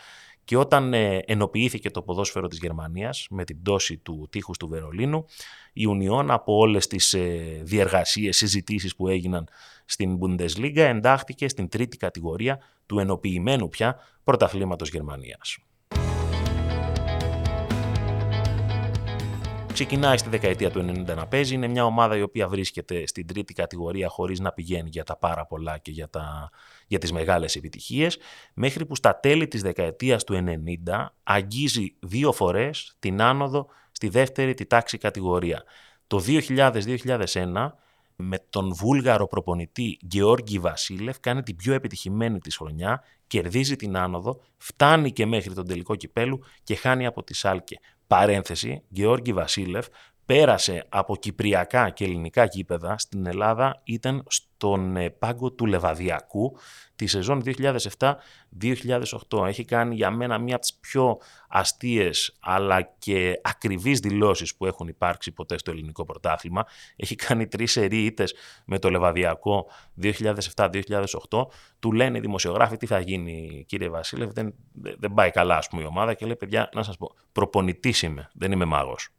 Και 0.44 0.56
όταν 0.56 0.94
ε, 0.94 1.18
ενοποιήθηκε 1.26 1.90
το 1.90 2.02
ποδόσφαιρο 2.02 2.49
της 2.49 2.58
Γερμανίας 2.58 3.26
με 3.30 3.44
την 3.44 3.62
πτώση 3.62 3.97
του 3.97 4.28
τείχους 4.30 4.56
του 4.56 4.68
Βερολίνου, 4.68 5.25
η 5.73 5.87
Ουνιόν 5.87 6.30
από 6.30 6.56
όλες 6.56 6.87
τις 6.87 7.14
ε, 7.14 7.61
διεργασίες, 7.62 8.37
συζητήσεις 8.37 8.97
που 8.97 9.08
έγιναν 9.08 9.49
στην 9.85 10.18
Bundesliga 10.23 10.76
εντάχθηκε 10.76 11.49
στην 11.49 11.68
τρίτη 11.68 11.97
κατηγορία 11.97 12.58
του 12.87 12.99
ενοποιημένου 12.99 13.68
πια 13.68 13.97
πρωταθλήματος 14.25 14.88
Γερμανίας. 14.88 15.58
Ξεκινάει 19.78 20.18
στη 20.18 20.28
δεκαετία 20.28 20.70
του 20.70 20.80
90 20.80 21.14
να 21.16 21.26
παίζει. 21.26 21.54
Είναι 21.54 21.68
μια 21.68 21.85
ομάδα 21.85 22.16
η 22.16 22.23
οποία 22.23 22.49
βρίσκεται 22.49 23.06
στην 23.06 23.26
τρίτη 23.26 23.54
κατηγορία 23.54 24.08
χωρίς 24.08 24.40
να 24.40 24.52
πηγαίνει 24.52 24.88
για 24.88 25.04
τα 25.04 25.16
πάρα 25.16 25.47
πολλά 25.47 25.78
και 25.78 25.90
για, 25.90 26.08
τα, 26.08 26.50
για 26.87 26.99
τις 26.99 27.12
μεγάλες 27.12 27.56
επιτυχίες. 27.56 28.18
Μέχρι 28.54 28.87
που 28.87 28.97
στα 28.97 29.20
τέλη 29.20 29.49
της 29.49 29.62
δεκαετίας 29.62 30.25
του 30.25 30.44
90 30.87 31.06
αγγίζει 31.23 31.97
δύο 32.00 32.32
φορές 32.32 32.97
την 32.99 33.23
άνοδο 33.23 33.66
στη 33.92 34.08
δεύτερη 34.08 34.54
τη 34.54 34.66
τάξη 34.66 34.99
κατηγορία. 34.99 35.62
Το 36.06 36.23
2000-2001 36.26 37.73
με 38.16 38.38
τον 38.50 38.75
βούλγαρο 38.75 39.26
προπονητή 39.26 39.99
Γεώργη 40.00 40.58
Βασίλευ 40.58 41.16
κάνει 41.20 41.42
την 41.42 41.56
πιο 41.56 41.75
επιτυχημένη 41.75 42.38
της 42.38 42.56
χρονιά, 42.56 43.02
κερδίζει 43.26 43.76
την 43.76 43.97
άνοδο, 43.97 44.40
φτάνει 44.56 45.12
και 45.12 45.26
μέχρι 45.26 45.54
τον 45.54 45.66
τελικό 45.66 45.97
κυπέλου 45.97 46.40
και 46.62 46.75
χάνει 46.75 47.06
από 47.06 47.23
τη 47.23 47.35
Σάλκε. 47.35 47.78
Παρένθεση, 48.08 48.82
Γεώργη 48.88 49.32
Βασίλευ 49.32 49.86
πέρασε 50.28 50.85
από 50.88 51.16
κυπριακά 51.16 51.90
και 51.90 52.04
ελληνικά 52.04 52.44
γήπεδα 52.44 52.99
στην 52.99 53.26
Ελλάδα 53.26 53.80
ήταν 53.85 54.25
στον 54.28 54.97
ε, 54.97 55.11
πάγκο 55.11 55.52
του 55.52 55.66
Λεβαδιακού 55.66 56.56
τη 56.97 57.06
σεζόν 57.06 57.42
2007-2008. 57.44 59.47
Έχει 59.47 59.64
κάνει 59.64 59.94
για 59.94 60.11
μένα 60.11 60.38
μία 60.38 60.54
από 60.54 60.64
τις 60.64 60.75
πιο 60.75 61.18
αστείες 61.49 62.37
αλλά 62.40 62.82
και 62.82 63.40
ακριβείς 63.42 64.00
δηλώσεις 64.00 64.56
που 64.56 64.66
έχουν 64.66 64.88
υπάρξει 64.88 65.32
ποτέ 65.32 65.58
στο 65.58 65.70
ελληνικό 65.70 66.04
πρωτάθλημα. 66.04 66.66
Έχει 66.97 67.14
κάνει 67.14 67.47
τρεις 67.47 67.76
ερείτες 67.76 68.35
με 68.64 68.78
το 68.78 68.90
Λεβαδιακό 68.90 69.66
2007-2008. 70.02 71.04
Του 71.78 71.92
λένε 71.92 72.18
οι 72.18 72.20
δημοσιογράφοι 72.20 72.76
τι 72.76 72.87
θα 72.87 72.99
γίνει 72.99 73.64
κύριε 73.68 73.88
Βασίλευ, 73.88 74.30
δεν, 74.30 74.54
δεν 74.73 75.14
πάει 75.14 75.30
καλά 75.30 75.56
ας 75.56 75.68
πούμε 75.68 75.82
η 75.82 75.87
ομάδα 75.87 76.14
και 76.14 76.25
λέει 76.25 76.37
παιδιά 76.37 76.68
να 76.75 76.82
σας 76.82 76.97
πω 76.97 77.14
προπονητής 77.32 78.02
είμαι, 78.02 78.30
δεν 78.35 78.52
είμαι 78.52 78.64
μάγος. 78.64 79.12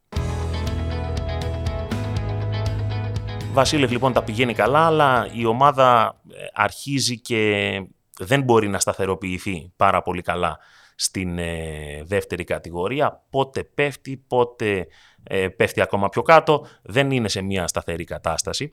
Βασίλευ 3.53 3.91
λοιπόν 3.91 4.13
τα 4.13 4.24
πηγαίνει 4.24 4.53
καλά, 4.53 4.86
αλλά 4.86 5.29
η 5.34 5.46
ομάδα 5.46 6.20
ε, 6.32 6.46
αρχίζει 6.53 7.20
και 7.20 7.82
δεν 8.20 8.41
μπορεί 8.44 8.68
να 8.68 8.79
σταθεροποιηθεί 8.79 9.72
πάρα 9.75 10.01
πολύ 10.01 10.22
καλά 10.22 10.58
στην 10.96 11.38
ε, 11.38 12.03
δεύτερη 12.03 12.44
κατηγορία. 12.44 13.25
Πότε 13.29 13.63
πέφτει, 13.63 14.24
πότε 14.27 14.88
ε, 15.24 15.48
πέφτει 15.48 15.82
ακόμα 15.82 16.10
πιο 16.10 16.22
κάτω. 16.22 16.65
Δεν 16.82 17.12
είναι 17.12 17.27
σε 17.27 17.41
μια 17.41 17.68
σταθερή 17.68 18.03
κατάσταση. 18.03 18.70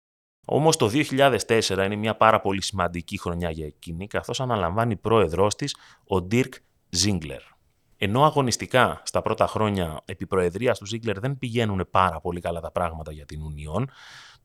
Όμως 0.46 0.76
το 0.76 0.90
2004 0.92 1.60
είναι 1.68 1.96
μια 1.96 2.16
πάρα 2.16 2.40
πολύ 2.40 2.62
σημαντική 2.62 3.18
χρονιά 3.18 3.50
για 3.50 3.66
εκείνη, 3.66 4.06
καθώς 4.06 4.40
αναλαμβάνει 4.40 4.96
πρόεδρός 4.96 5.54
της 5.54 5.76
ο 6.08 6.26
Dirk 6.30 6.52
Zingler. 7.04 7.40
Ενώ 7.98 8.24
αγωνιστικά 8.24 9.02
στα 9.04 9.22
πρώτα 9.22 9.46
χρόνια 9.46 10.00
επί 10.04 10.26
προεδρίας 10.26 10.78
του 10.78 10.86
Ζίγκλερ 10.86 11.20
δεν 11.20 11.38
πηγαίνουν 11.38 11.88
πάρα 11.90 12.20
πολύ 12.20 12.40
καλά 12.40 12.60
τα 12.60 12.70
πράγματα 12.70 13.12
για 13.12 13.24
την 13.24 13.40
Union, 13.40 13.84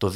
το 0.01 0.11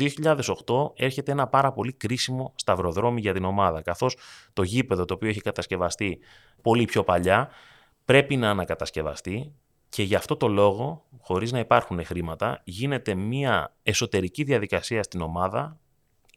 2008 0.96 1.04
έρχεται 1.04 1.32
ένα 1.32 1.48
πάρα 1.48 1.72
πολύ 1.72 1.94
κρίσιμο 1.94 2.54
σταυροδρόμι 2.56 3.22
για 3.22 3.34
την 3.34 3.46
ομάδα, 3.46 3.82
καθώς 3.82 4.18
το 4.54 4.64
γήπεδο 4.64 5.06
το 5.06 5.14
οποίο 5.14 5.30
έχει 5.30 5.42
κατασκευαστεί 5.42 6.20
πολύ 6.62 6.86
πιο 6.86 7.04
παλιά 7.04 7.50
πρέπει 8.06 8.36
να 8.36 8.50
ανακατασκευαστεί 8.50 9.54
και 9.90 10.04
γι' 10.04 10.16
αυτό 10.16 10.36
το 10.36 10.48
λόγο, 10.48 11.06
χωρίς 11.22 11.52
να 11.52 11.60
υπάρχουν 11.60 12.06
χρήματα, 12.06 12.62
γίνεται 12.64 13.16
μια 13.16 13.76
εσωτερική 13.84 14.44
διαδικασία 14.44 15.04
στην 15.04 15.22
ομάδα 15.22 15.80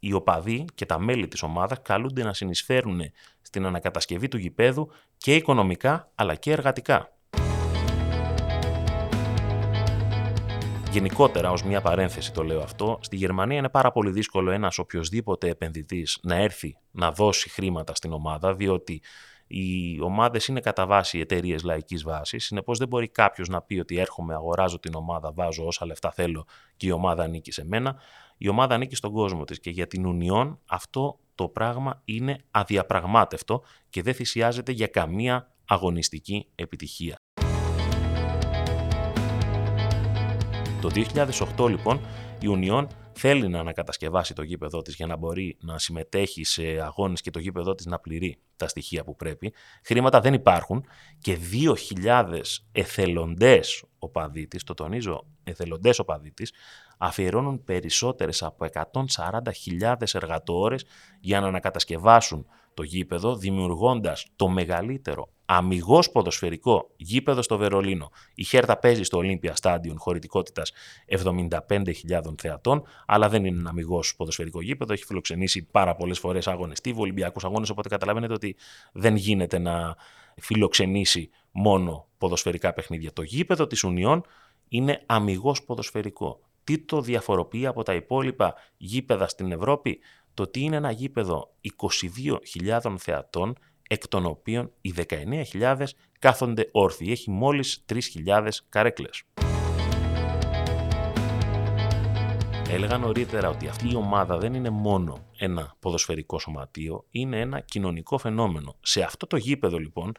οι 0.01 0.13
οπαδοί 0.13 0.65
και 0.75 0.87
τα 0.87 0.99
μέλη 0.99 1.29
της 1.29 1.43
ομάδας 1.43 1.79
καλούνται 1.83 2.23
να 2.23 2.33
συνεισφέρουν 2.33 3.01
στην 3.41 3.67
ανακατασκευή 3.67 4.29
του 4.29 4.39
γηπέδου 4.39 4.91
και 5.17 5.35
οικονομικά 5.35 6.11
αλλά 6.15 6.35
και 6.35 6.53
εργατικά. 6.53 7.18
Γενικότερα, 10.93 11.51
ως 11.51 11.63
μια 11.63 11.81
παρένθεση 11.81 12.33
το 12.33 12.43
λέω 12.43 12.61
αυτό, 12.61 12.99
στη 13.01 13.17
Γερμανία 13.17 13.59
είναι 13.59 13.69
πάρα 13.69 13.93
πολύ 13.93 14.11
δύσκολο 14.11 14.51
ένας 14.51 14.79
οποιοδήποτε 14.79 15.49
επενδυτής 15.49 16.19
να 16.23 16.35
έρθει 16.35 16.77
να 16.91 17.13
δώσει 17.13 17.49
χρήματα 17.49 17.95
στην 17.95 18.13
ομάδα, 18.13 18.55
διότι 18.55 19.03
οι 19.47 20.01
ομάδες 20.01 20.47
είναι 20.47 20.61
κατά 20.61 20.87
βάση 20.87 21.19
εταιρείες 21.19 21.63
λαϊκής 21.63 22.03
βάσης, 22.03 22.45
συνεπώς 22.45 22.79
δεν 22.79 22.89
μπορεί 22.89 23.09
κάποιος 23.09 23.49
να 23.49 23.63
πει 23.63 23.79
ότι 23.79 23.99
έρχομαι, 23.99 24.35
αγοράζω 24.35 24.79
την 24.79 24.95
ομάδα, 24.95 25.33
βάζω 25.33 25.67
όσα 25.67 25.87
λεφτά 25.87 26.11
θέλω 26.13 26.47
και 26.77 26.87
η 26.87 26.91
ομάδα 26.91 27.23
ανήκει 27.23 27.53
σε 27.53 27.65
μένα. 27.65 27.97
Η 28.39 28.49
ομάδα 28.49 28.75
ανήκει 28.75 28.95
στον 28.95 29.13
κόσμο 29.13 29.45
της 29.45 29.61
και 29.61 29.71
για 29.71 29.87
την 29.87 30.07
Ουνιόν 30.07 30.59
αυτό 30.67 31.19
το 31.35 31.49
πράγμα 31.49 32.03
είναι 32.05 32.39
αδιαπραγμάτευτο 32.51 33.63
και 33.91 34.03
δεν 34.03 34.15
θυσιάζεται 34.15 34.73
για 34.73 34.87
καμία 34.87 35.53
αγωνιστική 35.65 36.49
επιτυχία. 36.55 37.18
Το 40.81 40.91
2008 41.57 41.69
λοιπόν 41.69 42.01
η 42.41 42.47
Ουνιόν 42.47 42.89
θέλει 43.13 43.49
να 43.49 43.61
ανακατασκευάσει 43.61 44.35
το 44.35 44.43
γήπεδό 44.43 44.83
της 44.83 44.95
για 44.95 45.07
να 45.07 45.17
μπορεί 45.17 45.57
να 45.61 45.79
συμμετέχει 45.79 46.45
σε 46.45 46.63
αγώνες 46.63 47.21
και 47.21 47.31
το 47.31 47.39
γήπεδό 47.39 47.75
της 47.75 47.87
να 47.87 47.99
πληρεί 47.99 48.39
τα 48.57 48.69
στοιχεία 48.69 49.05
που 49.05 49.17
πρέπει. 49.17 49.53
Χρήματα 49.85 50.21
δεν 50.21 50.35
υπάρχουν 50.35 50.85
και 51.19 51.39
2.000 52.05 52.41
εθελοντές 52.73 53.85
οπαδί 53.99 54.47
της, 54.47 54.65
το 54.65 54.75
τονίζω 54.75 55.27
εθελοντές 55.45 55.99
οπαδί 55.99 56.31
της, 56.31 56.53
αφιερώνουν 56.99 57.65
περισσότερες 57.65 58.43
από 58.43 58.67
140.000 58.73 59.95
εργατόρες 60.13 60.85
για 61.21 61.41
να 61.41 61.47
ανακατασκευάσουν 61.47 62.47
το 62.75 62.83
γήπεδο, 62.83 63.37
δημιουργώντας 63.37 64.27
το 64.37 64.49
μεγαλύτερο 64.49 65.29
αμυγός 65.51 66.11
ποδοσφαιρικό 66.11 66.91
γήπεδο 66.97 67.43
στο 67.43 67.57
Βερολίνο. 67.57 68.11
Η 68.35 68.45
Χέρτα 68.45 68.79
παίζει 68.79 69.03
στο 69.03 69.21
Olympia 69.23 69.53
Stadium 69.63 69.95
χωρητικότητας 69.97 70.73
75.000 71.09 72.35
θεατών, 72.39 72.83
αλλά 73.07 73.29
δεν 73.29 73.45
είναι 73.45 73.59
ένα 73.59 73.71
αμυγός 73.71 74.17
ποδοσφαιρικό 74.17 74.63
γήπεδο. 74.63 74.93
Έχει 74.93 75.05
φιλοξενήσει 75.05 75.63
πάρα 75.71 75.95
πολλές 75.95 76.19
φορές 76.19 76.47
αγώνες 76.47 76.81
τύβου, 76.81 77.01
Ολυμπιακούς 77.01 77.45
αγώνες. 77.45 77.71
Οπότε 77.71 77.89
καταλαβαίνετε 77.89 78.33
ότι 78.33 78.57
δεν 78.93 79.17
γίνεται 79.17 79.59
να 79.59 79.97
φιλοξενήσει 80.37 81.31
μόνο 81.51 82.07
ποδοσφαιρικά 82.19 82.73
παιχνίδια. 82.73 83.13
Το 83.13 83.23
γήπεδο 83.23 83.67
της 83.67 83.85
Ουνιών 83.85 84.25
είναι 84.69 85.03
αμυγός 85.07 85.65
ποδοσφαιρικό. 85.65 86.41
Τι 86.65 86.79
το 86.79 87.01
διαφοροποιεί 87.01 87.67
από 87.67 87.83
τα 87.83 87.95
υπόλοιπα 87.95 88.55
γήπεδα 88.77 89.29
στην 89.29 89.53
Ευρώπη, 89.53 89.99
το 90.35 90.43
ότι 90.43 90.61
είναι 90.61 90.77
ένα 90.77 90.91
γήπεδο 90.91 91.55
22.000 92.61 92.95
θεατών 92.99 93.59
εκ 93.89 94.09
των 94.09 94.27
οποίων 94.27 94.71
οι 94.81 94.95
19.000 95.53 95.85
κάθονται 96.19 96.69
όρθιοι. 96.73 97.09
Έχει 97.11 97.31
μόλις 97.31 97.85
3.000 98.27 98.49
καρέκλες. 98.69 99.23
Έλεγα 102.71 102.99
νωρίτερα 102.99 103.49
ότι 103.49 103.69
αυτή 103.69 103.91
η 103.91 103.95
ομάδα 103.95 104.39
δεν 104.39 104.55
είναι 104.55 104.71
μόνο 104.71 105.27
ένα 105.39 105.77
ποδοσφαιρικό 105.81 106.39
σωματείο, 106.39 107.05
είναι 107.11 107.41
ένα 107.41 107.61
κοινωνικό 107.61 108.19
φαινόμενο. 108.19 108.77
Σε 108.81 109.03
αυτό 109.03 109.27
το 109.27 109.37
γήπεδο 109.37 109.79
λοιπόν 109.79 110.13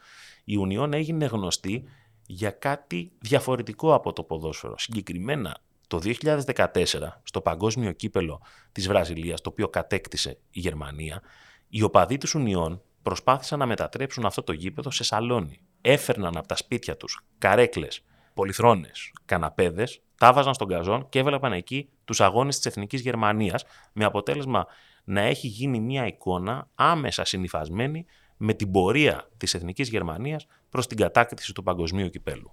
η 0.44 0.56
Ουνιόν 0.56 0.92
έγινε 0.92 1.24
γνωστή 1.24 1.84
για 2.26 2.50
κάτι 2.50 3.12
διαφορετικό 3.18 3.94
από 3.94 4.12
το 4.12 4.22
ποδόσφαιρο. 4.22 4.78
Συγκεκριμένα 4.78 5.56
το 5.86 6.00
2014 6.04 6.74
στο 7.22 7.40
παγκόσμιο 7.40 7.92
κύπελο 7.92 8.40
της 8.72 8.88
Βραζιλίας, 8.88 9.40
το 9.40 9.48
οποίο 9.48 9.68
κατέκτησε 9.68 10.38
η 10.50 10.60
Γερμανία, 10.60 11.22
οι 11.68 11.82
οπαδοί 11.82 12.18
της 12.18 12.34
Ουνιών 12.34 12.82
προσπάθησαν 13.02 13.58
να 13.58 13.66
μετατρέψουν 13.66 14.26
αυτό 14.26 14.42
το 14.42 14.52
γήπεδο 14.52 14.90
σε 14.90 15.04
σαλόνι. 15.04 15.60
Έφερναν 15.80 16.36
από 16.36 16.46
τα 16.48 16.56
σπίτια 16.56 16.96
τους 16.96 17.24
καρέκλες, 17.38 18.04
πολυθρόνες, 18.34 19.12
καναπέδες, 19.24 20.00
τα 20.16 20.32
βάζαν 20.32 20.54
στον 20.54 20.68
καζόν 20.68 21.08
και 21.08 21.18
έβλεπαν 21.18 21.52
εκεί 21.52 21.88
τους 22.04 22.20
αγώνες 22.20 22.56
της 22.56 22.66
Εθνικής 22.66 23.00
Γερμανίας, 23.00 23.64
με 23.92 24.04
αποτέλεσμα 24.04 24.66
να 25.04 25.20
έχει 25.20 25.46
γίνει 25.46 25.80
μια 25.80 26.06
εικόνα 26.06 26.68
άμεσα 26.74 27.24
συνυφασμένη 27.24 28.06
με 28.36 28.54
την 28.54 28.70
πορεία 28.70 29.28
της 29.36 29.54
Εθνικής 29.54 29.88
Γερμανίας 29.88 30.46
προς 30.68 30.86
την 30.86 30.96
κατάκτηση 30.96 31.52
του 31.52 31.62
παγκοσμίου 31.62 32.08
κυπέλου. 32.08 32.52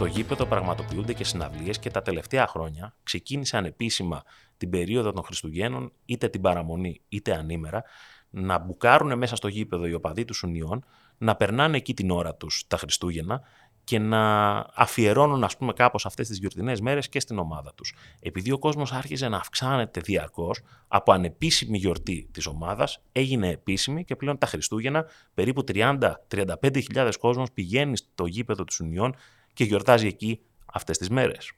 Στο 0.00 0.08
γήπεδο 0.08 0.46
πραγματοποιούνται 0.46 1.12
και 1.12 1.24
συναυλίες 1.24 1.78
και 1.78 1.90
τα 1.90 2.02
τελευταία 2.02 2.46
χρόνια 2.46 2.94
ξεκίνησαν 3.02 3.64
επίσημα 3.64 4.22
την 4.56 4.70
περίοδο 4.70 5.12
των 5.12 5.24
Χριστουγέννων, 5.24 5.92
είτε 6.04 6.28
την 6.28 6.40
παραμονή 6.40 7.00
είτε 7.08 7.34
ανήμερα, 7.34 7.82
να 8.30 8.58
μπουκάρουν 8.58 9.18
μέσα 9.18 9.36
στο 9.36 9.48
γήπεδο 9.48 9.86
οι 9.86 9.92
οπαδοί 9.92 10.24
τους 10.24 10.36
Σουνιών, 10.36 10.84
να 11.18 11.36
περνάνε 11.36 11.76
εκεί 11.76 11.94
την 11.94 12.10
ώρα 12.10 12.34
τους 12.34 12.64
τα 12.66 12.76
Χριστούγεννα 12.76 13.40
και 13.84 13.98
να 13.98 14.56
αφιερώνουν 14.74 15.44
ας 15.44 15.56
πούμε 15.56 15.72
κάπως 15.72 16.06
αυτές 16.06 16.28
τις 16.28 16.38
γιορτινές 16.38 16.80
μέρες 16.80 17.08
και 17.08 17.20
στην 17.20 17.38
ομάδα 17.38 17.74
τους. 17.74 17.94
Επειδή 18.20 18.52
ο 18.52 18.58
κόσμος 18.58 18.92
άρχιζε 18.92 19.28
να 19.28 19.36
αυξάνεται 19.36 20.00
διαρκώς, 20.00 20.60
από 20.88 21.12
ανεπίσημη 21.12 21.78
γιορτή 21.78 22.28
της 22.32 22.46
ομάδας 22.46 23.02
έγινε 23.12 23.48
επίσημη 23.48 24.04
και 24.04 24.16
πλέον 24.16 24.38
τα 24.38 24.46
Χριστούγεννα 24.46 25.06
περίπου 25.34 25.64
30-35 25.72 27.10
κόσμος 27.20 27.52
πηγαίνει 27.52 27.96
στο 27.96 28.26
γήπεδο 28.26 28.64
τους 28.64 28.74
Σουνιών 28.74 29.14
και 29.60 29.66
γιορτάζει 29.66 30.06
εκεί 30.06 30.40
αυτές 30.66 30.98
τις 30.98 31.08
μέρες. 31.08 31.52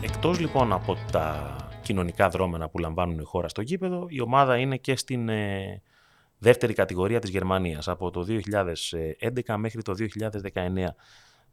Εκτός 0.00 0.40
λοιπόν 0.40 0.72
από 0.72 0.96
τα 1.12 1.56
κοινωνικά 1.82 2.28
δρόμενα 2.28 2.68
που 2.68 2.78
λαμβάνουν 2.78 3.18
η 3.18 3.24
χώρα 3.24 3.48
στο 3.48 3.62
γήπεδο, 3.62 4.06
η 4.08 4.20
ομάδα 4.20 4.56
είναι 4.56 4.76
και 4.76 4.96
στην 4.96 5.28
ε, 5.28 5.82
δεύτερη 6.38 6.72
κατηγορία 6.72 7.18
της 7.18 7.30
Γερμανίας 7.30 7.88
από 7.88 8.10
το 8.10 8.26
2011 8.28 9.54
μέχρι 9.56 9.82
το 9.82 9.94
2019. 10.52 10.86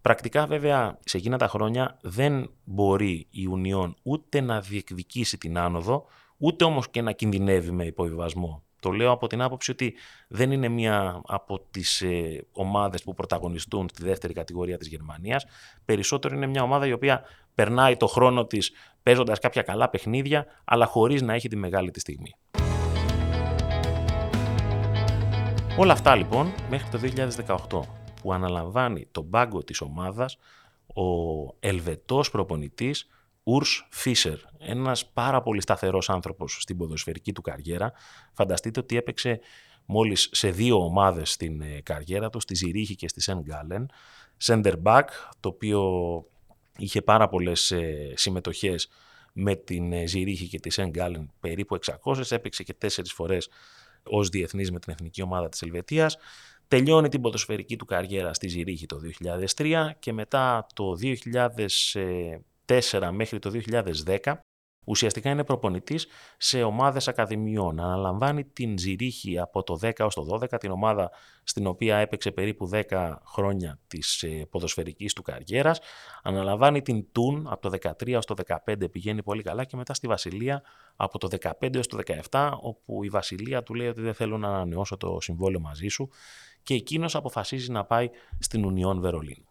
Πρακτικά 0.01 0.45
βέβαια 0.45 0.99
σε 1.05 1.17
εκείνα 1.17 1.37
τα 1.37 1.47
χρόνια 1.47 1.97
δεν 2.01 2.51
μπορεί 2.63 3.27
η 3.29 3.45
Ουνιόν 3.45 3.95
ούτε 4.03 4.41
να 4.41 4.61
διεκδικήσει 4.61 5.37
την 5.37 5.57
άνοδο, 5.57 6.05
ούτε 6.37 6.63
όμως 6.63 6.89
και 6.89 7.01
να 7.01 7.11
κινδυνεύει 7.11 7.71
με 7.71 7.85
υποβιβασμό 7.85 8.63
το 8.81 8.91
λέω 8.91 9.11
από 9.11 9.27
την 9.27 9.41
άποψη 9.41 9.71
ότι 9.71 9.95
δεν 10.27 10.51
είναι 10.51 10.67
μία 10.67 11.21
από 11.25 11.59
τις 11.71 12.01
ε, 12.01 12.45
ομάδες 12.51 13.03
που 13.03 13.13
πρωταγωνιστούν 13.13 13.89
στη 13.89 14.03
δεύτερη 14.03 14.33
κατηγορία 14.33 14.77
της 14.77 14.87
Γερμανίας. 14.87 15.45
Περισσότερο 15.85 16.35
είναι 16.35 16.47
μια 16.47 16.63
ομάδα 16.63 16.87
η 16.87 16.91
οποία 16.91 17.23
περνάει 17.55 17.97
το 17.97 18.07
χρόνο 18.07 18.45
της 18.45 18.71
παίζοντας 19.03 19.39
κάποια 19.39 19.61
καλά 19.61 19.89
παιχνίδια, 19.89 20.45
αλλά 20.65 20.85
χωρίς 20.85 21.21
να 21.21 21.33
έχει 21.33 21.47
τη 21.47 21.55
μεγάλη 21.55 21.91
της 21.91 22.01
στιγμή. 22.01 22.35
Όλα 25.77 25.93
αυτά 25.93 26.15
λοιπόν 26.15 26.53
μέχρι 26.69 26.89
το 26.89 26.99
2018. 27.71 27.81
που 28.21 28.33
αναλαμβάνει 28.33 29.07
τον 29.11 29.29
πάγκο 29.29 29.63
της 29.63 29.81
ομάδας 29.81 30.37
ο 30.95 31.03
Ελβετός 31.59 32.31
προπονητής 32.31 33.07
Ουρς 33.43 33.87
Φίσερ, 33.91 34.37
ένας 34.57 35.05
πάρα 35.05 35.41
πολύ 35.41 35.61
σταθερός 35.61 36.09
άνθρωπος 36.09 36.57
στην 36.61 36.77
ποδοσφαιρική 36.77 37.31
του 37.31 37.41
καριέρα. 37.41 37.91
Φανταστείτε 38.33 38.79
ότι 38.79 38.97
έπαιξε 38.97 39.39
μόλις 39.85 40.29
σε 40.31 40.49
δύο 40.49 40.83
ομάδες 40.83 41.31
στην 41.31 41.61
ε, 41.61 41.81
καριέρα 41.83 42.29
του, 42.29 42.39
στη 42.39 42.55
Ζηρίχη 42.55 42.95
και 42.95 43.07
στη 43.07 43.21
Σεν 43.21 43.39
Γκάλεν. 43.39 43.89
Σέντερ 44.37 44.77
Μπακ, 44.77 45.09
το 45.39 45.49
οποίο 45.49 45.81
είχε 46.77 47.01
πάρα 47.01 47.27
πολλές 47.27 47.71
ε, 47.71 48.13
συμμετοχές 48.15 48.89
με 49.33 49.55
την 49.55 49.93
ε, 49.93 50.05
Ζηρίχη 50.05 50.47
και 50.47 50.59
τη 50.59 50.69
Σεν 50.69 50.89
Γκάλεν, 50.89 51.31
περίπου 51.39 51.77
600, 52.03 52.31
έπαιξε 52.31 52.63
και 52.63 52.73
τέσσερις 52.73 53.13
φορές 53.13 53.49
ως 54.03 54.29
διεθνής 54.29 54.71
με 54.71 54.79
την 54.79 54.93
εθνική 54.93 55.21
ομάδα 55.21 55.49
της 55.49 55.61
Ελβετίας. 55.61 56.17
Τελειώνει 56.67 57.09
την 57.09 57.21
ποδοσφαιρική 57.21 57.75
του 57.75 57.85
καριέρα 57.85 58.33
στη 58.33 58.47
Ζηρίχη 58.47 58.85
το 58.85 58.99
2003 59.55 59.89
και 59.99 60.13
μετά 60.13 60.67
το 60.73 60.95
2004 62.79 63.09
μέχρι 63.11 63.39
το 63.39 63.51
2010 64.05 64.33
Ουσιαστικά 64.85 65.29
είναι 65.29 65.43
προπονητής 65.43 66.07
σε 66.37 66.63
ομάδες 66.63 67.07
ακαδημιών. 67.07 67.79
Αναλαμβάνει 67.79 68.43
την 68.43 68.77
Ζηρίχη 68.77 69.39
από 69.39 69.63
το 69.63 69.79
10 69.81 69.99
έως 69.99 70.15
το 70.15 70.39
12, 70.41 70.59
την 70.59 70.71
ομάδα 70.71 71.11
στην 71.43 71.67
οποία 71.67 71.97
έπαιξε 71.97 72.31
περίπου 72.31 72.69
10 72.73 73.15
χρόνια 73.25 73.79
της 73.87 74.23
ε, 74.23 74.47
ποδοσφαιρικής 74.49 75.13
του 75.13 75.21
καριέρας. 75.21 75.79
Αναλαμβάνει 76.23 76.81
την 76.81 77.11
Τούν 77.11 77.47
από 77.49 77.69
το 77.69 77.77
13 77.99 78.07
έως 78.07 78.25
το 78.25 78.35
15, 78.65 78.91
πηγαίνει 78.91 79.23
πολύ 79.23 79.43
καλά 79.43 79.63
και 79.63 79.75
μετά 79.75 79.93
στη 79.93 80.07
Βασιλεία 80.07 80.61
από 80.95 81.17
το 81.17 81.27
15 81.41 81.75
έως 81.75 81.87
το 81.87 81.99
17, 82.29 82.51
όπου 82.61 83.03
η 83.03 83.09
Βασιλεία 83.09 83.63
του 83.63 83.73
λέει 83.73 83.87
ότι 83.87 84.01
δεν 84.01 84.13
θέλω 84.13 84.37
να 84.37 84.47
ανανεώσω 84.47 84.97
το 84.97 85.17
συμβόλαιο 85.21 85.59
μαζί 85.59 85.87
σου 85.87 86.09
και 86.63 86.73
εκείνος 86.73 87.15
αποφασίζει 87.15 87.71
να 87.71 87.85
πάει 87.85 88.09
στην 88.39 88.65
Ουνιόν 88.65 89.01
Βερολίνου. 89.01 89.50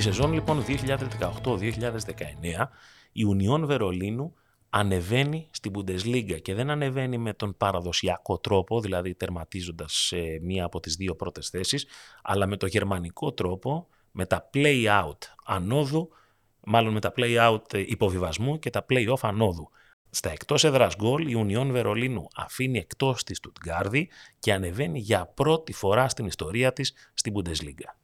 Τη 0.00 0.06
σεζόν 0.06 0.32
λοιπόν 0.32 0.64
2018-2019 0.68 0.76
η 3.12 3.24
Ουνιόν 3.24 3.66
Βερολίνου 3.66 4.34
ανεβαίνει 4.70 5.48
στην 5.50 5.72
Bundesliga 5.74 6.42
και 6.42 6.54
δεν 6.54 6.70
ανεβαίνει 6.70 7.18
με 7.18 7.34
τον 7.34 7.56
παραδοσιακό 7.56 8.38
τρόπο, 8.38 8.80
δηλαδή 8.80 9.14
τερματίζοντας 9.14 9.92
σε 9.92 10.16
μία 10.42 10.64
από 10.64 10.80
τις 10.80 10.94
δύο 10.94 11.14
πρώτες 11.14 11.48
θέσεις, 11.48 11.86
αλλά 12.22 12.46
με 12.46 12.56
το 12.56 12.66
γερμανικό 12.66 13.32
τρόπο, 13.32 13.88
με 14.10 14.26
τα 14.26 14.50
play-out 14.54 15.18
ανόδου, 15.44 16.08
μάλλον 16.64 16.92
με 16.92 17.00
τα 17.00 17.12
play-out 17.16 17.86
υποβιβασμού 17.86 18.58
και 18.58 18.70
τα 18.70 18.86
play-off 18.88 19.20
ανόδου. 19.20 19.70
Στα 20.10 20.30
εκτός 20.30 20.64
έδρας 20.64 20.96
γκολ 20.96 21.30
η 21.30 21.34
Ουνιόν 21.34 21.70
Βερολίνου 21.70 22.28
αφήνει 22.36 22.78
εκτός 22.78 23.24
της 23.24 23.40
Τουτγκάρδη 23.40 24.08
και 24.38 24.52
ανεβαίνει 24.52 24.98
για 24.98 25.26
πρώτη 25.26 25.72
φορά 25.72 26.08
στην 26.08 26.26
ιστορία 26.26 26.72
της 26.72 26.92
στην 27.14 27.32
Bundesliga. 27.36 27.99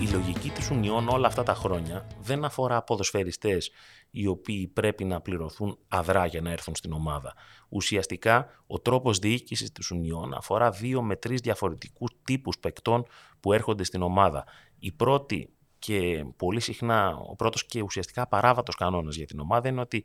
Η 0.00 0.08
λογική 0.08 0.50
της 0.50 0.70
Ουνιών 0.70 1.08
όλα 1.08 1.26
αυτά 1.26 1.42
τα 1.42 1.54
χρόνια 1.54 2.06
δεν 2.20 2.44
αφορά 2.44 2.82
ποδοσφαιριστές 2.82 3.70
οι 4.10 4.26
οποίοι 4.26 4.66
πρέπει 4.66 5.04
να 5.04 5.20
πληρωθούν 5.20 5.78
αδρά 5.88 6.26
για 6.26 6.40
να 6.40 6.50
έρθουν 6.50 6.74
στην 6.76 6.92
ομάδα. 6.92 7.34
Ουσιαστικά 7.68 8.46
ο 8.66 8.78
τρόπος 8.80 9.18
διοίκησης 9.18 9.72
της 9.72 9.90
Ουνιών 9.90 10.34
αφορά 10.34 10.70
δύο 10.70 11.02
με 11.02 11.16
τρεις 11.16 11.40
διαφορετικούς 11.40 12.10
τύπους 12.24 12.58
παικτών 12.58 13.04
που 13.40 13.52
έρχονται 13.52 13.84
στην 13.84 14.02
ομάδα. 14.02 14.44
Η 14.78 14.92
πρώτη 14.92 15.52
και 15.78 16.24
πολύ 16.36 16.60
συχνά 16.60 17.16
ο 17.16 17.36
πρώτος 17.36 17.66
και 17.66 17.82
ουσιαστικά 17.82 18.26
παράβατος 18.26 18.74
κανόνας 18.74 19.16
για 19.16 19.26
την 19.26 19.40
ομάδα 19.40 19.68
είναι 19.68 19.80
ότι 19.80 20.04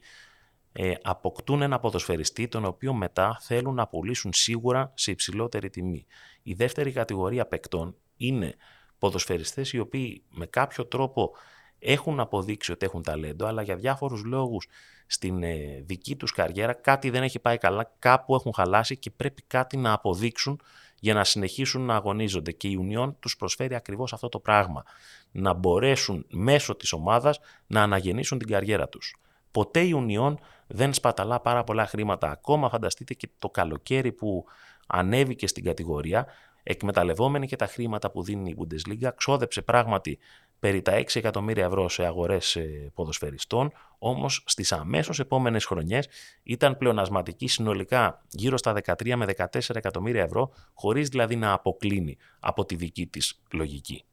ε, 0.71 0.93
αποκτούν 1.01 1.61
ένα 1.61 1.79
ποδοσφαιριστή 1.79 2.47
τον 2.47 2.65
οποίο 2.65 2.93
μετά 2.93 3.37
θέλουν 3.41 3.75
να 3.75 3.87
πουλήσουν 3.87 4.33
σίγουρα 4.33 4.91
σε 4.95 5.11
υψηλότερη 5.11 5.69
τιμή. 5.69 6.05
Η 6.43 6.53
δεύτερη 6.53 6.91
κατηγορία 6.91 7.45
παικτών 7.45 7.95
είναι 8.17 8.55
ποδοσφαιριστές 8.99 9.73
οι 9.73 9.79
οποίοι 9.79 10.23
με 10.29 10.45
κάποιο 10.45 10.85
τρόπο 10.85 11.31
έχουν 11.79 12.19
αποδείξει 12.19 12.71
ότι 12.71 12.85
έχουν 12.85 13.03
ταλέντο, 13.03 13.45
αλλά 13.45 13.61
για 13.61 13.75
διάφορους 13.75 14.23
λόγους 14.23 14.67
στην 15.07 15.43
ε, 15.43 15.83
δική 15.85 16.15
τους 16.15 16.31
καριέρα 16.31 16.73
κάτι 16.73 17.09
δεν 17.09 17.23
έχει 17.23 17.39
πάει 17.39 17.57
καλά, 17.57 17.93
κάπου 17.99 18.35
έχουν 18.35 18.53
χαλάσει 18.53 18.97
και 18.97 19.11
πρέπει 19.11 19.41
κάτι 19.41 19.77
να 19.77 19.93
αποδείξουν 19.93 20.61
για 20.99 21.13
να 21.13 21.23
συνεχίσουν 21.23 21.81
να 21.81 21.95
αγωνίζονται. 21.95 22.51
Και 22.51 22.67
η 22.67 22.79
Union 22.81 23.13
τους 23.19 23.37
προσφέρει 23.37 23.75
ακριβώς 23.75 24.13
αυτό 24.13 24.29
το 24.29 24.39
πράγμα, 24.39 24.83
να 25.31 25.53
μπορέσουν 25.53 26.25
μέσω 26.29 26.75
της 26.75 26.93
ομάδας 26.93 27.39
να 27.67 27.81
αναγεννήσουν 27.81 28.37
την 28.37 28.47
καριέρα 28.47 28.89
τους. 28.89 29.15
Ποτέ 29.51 29.79
η 29.79 30.05
Union 30.07 30.33
δεν 30.67 30.93
σπαταλά 30.93 31.39
πάρα 31.39 31.63
πολλά 31.63 31.85
χρήματα. 31.85 32.29
Ακόμα 32.29 32.69
φανταστείτε 32.69 33.13
και 33.13 33.29
το 33.39 33.49
καλοκαίρι 33.49 34.11
που 34.11 34.45
ανέβηκε 34.87 35.47
στην 35.47 35.63
κατηγορία, 35.63 36.25
εκμεταλλευόμενη 36.67 37.47
και 37.47 37.55
τα 37.55 37.65
χρήματα 37.67 38.11
που 38.11 38.23
δίνει 38.23 38.49
η 38.49 38.55
Bundesliga, 38.59 39.09
ξόδεψε 39.15 39.61
πράγματι 39.61 40.19
περί 40.59 40.81
τα 40.81 40.93
6 40.99 41.15
εκατομμύρια 41.15 41.65
ευρώ 41.65 41.89
σε 41.89 42.05
αγορές 42.05 42.55
ε, 42.55 42.91
ποδοσφαιριστών, 42.93 43.71
όμως 43.99 44.43
στις 44.45 44.71
αμέσως 44.71 45.19
επόμενες 45.19 45.65
χρονιές 45.65 46.07
ήταν 46.43 46.77
πλεονασματική 46.77 47.47
συνολικά 47.47 48.23
γύρω 48.29 48.57
στα 48.57 48.73
13 48.85 49.15
με 49.15 49.25
14 49.37 49.59
εκατομμύρια 49.75 50.23
ευρώ, 50.23 50.51
χωρίς 50.73 51.09
δηλαδή 51.09 51.35
να 51.35 51.51
αποκλίνει 51.51 52.17
από 52.39 52.65
τη 52.65 52.75
δική 52.75 53.07
της 53.07 53.41
λογική. 53.51 54.03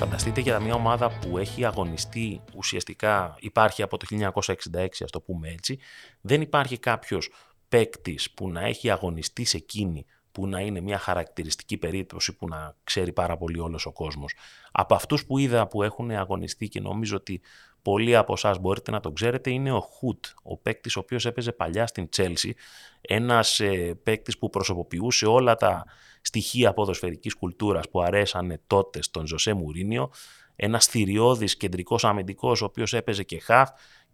Φανταστείτε 0.00 0.40
για 0.40 0.60
μια 0.60 0.74
ομάδα 0.74 1.10
που 1.10 1.38
έχει 1.38 1.64
αγωνιστεί 1.64 2.40
ουσιαστικά, 2.54 3.36
υπάρχει 3.40 3.82
από 3.82 3.96
το 3.96 4.06
1966 4.10 4.86
ας 5.00 5.10
το 5.10 5.20
πούμε 5.20 5.48
έτσι, 5.48 5.78
δεν 6.20 6.40
υπάρχει 6.40 6.78
κάποιος 6.78 7.30
παίκτης 7.70 8.30
που 8.30 8.50
να 8.50 8.60
έχει 8.60 8.90
αγωνιστεί 8.90 9.44
σε 9.44 9.56
εκείνη 9.56 10.06
που 10.32 10.46
να 10.46 10.60
είναι 10.60 10.80
μια 10.80 10.98
χαρακτηριστική 10.98 11.76
περίπτωση 11.76 12.36
που 12.36 12.48
να 12.48 12.76
ξέρει 12.84 13.12
πάρα 13.12 13.36
πολύ 13.36 13.58
όλος 13.58 13.86
ο 13.86 13.92
κόσμος. 13.92 14.34
Από 14.72 14.94
αυτούς 14.94 15.26
που 15.26 15.38
είδα 15.38 15.68
που 15.68 15.82
έχουν 15.82 16.10
αγωνιστεί 16.10 16.68
και 16.68 16.80
νομίζω 16.80 17.16
ότι 17.16 17.40
πολλοί 17.82 18.16
από 18.16 18.32
εσάς 18.32 18.58
μπορείτε 18.58 18.90
να 18.90 19.00
τον 19.00 19.14
ξέρετε 19.14 19.50
είναι 19.50 19.72
ο 19.72 19.80
Χουτ, 19.80 20.24
ο 20.42 20.56
παίκτης 20.56 20.96
ο 20.96 21.00
οποίος 21.00 21.26
έπαιζε 21.26 21.52
παλιά 21.52 21.86
στην 21.86 22.08
Τσέλσι, 22.08 22.54
ένας 23.00 23.60
ε, 23.60 23.94
παίκτης 24.02 24.38
που 24.38 24.50
προσωποποιούσε 24.50 25.26
όλα 25.26 25.54
τα 25.54 25.84
στοιχεία 26.22 26.72
ποδοσφαιρικής 26.72 27.34
κουλτούρας 27.34 27.88
που 27.88 28.00
αρέσανε 28.00 28.60
τότε 28.66 29.02
στον 29.02 29.26
Ζωσέ 29.26 29.52
Μουρίνιο, 29.52 30.10
ένας 30.56 30.86
θηριώδης 30.86 31.56
κεντρικός 31.56 32.04
αμυντικός 32.04 32.62
ο 32.62 32.64
οποίος 32.64 32.92
έπαιζε 32.92 33.22
και 33.22 33.40
χαφ, 33.40 33.70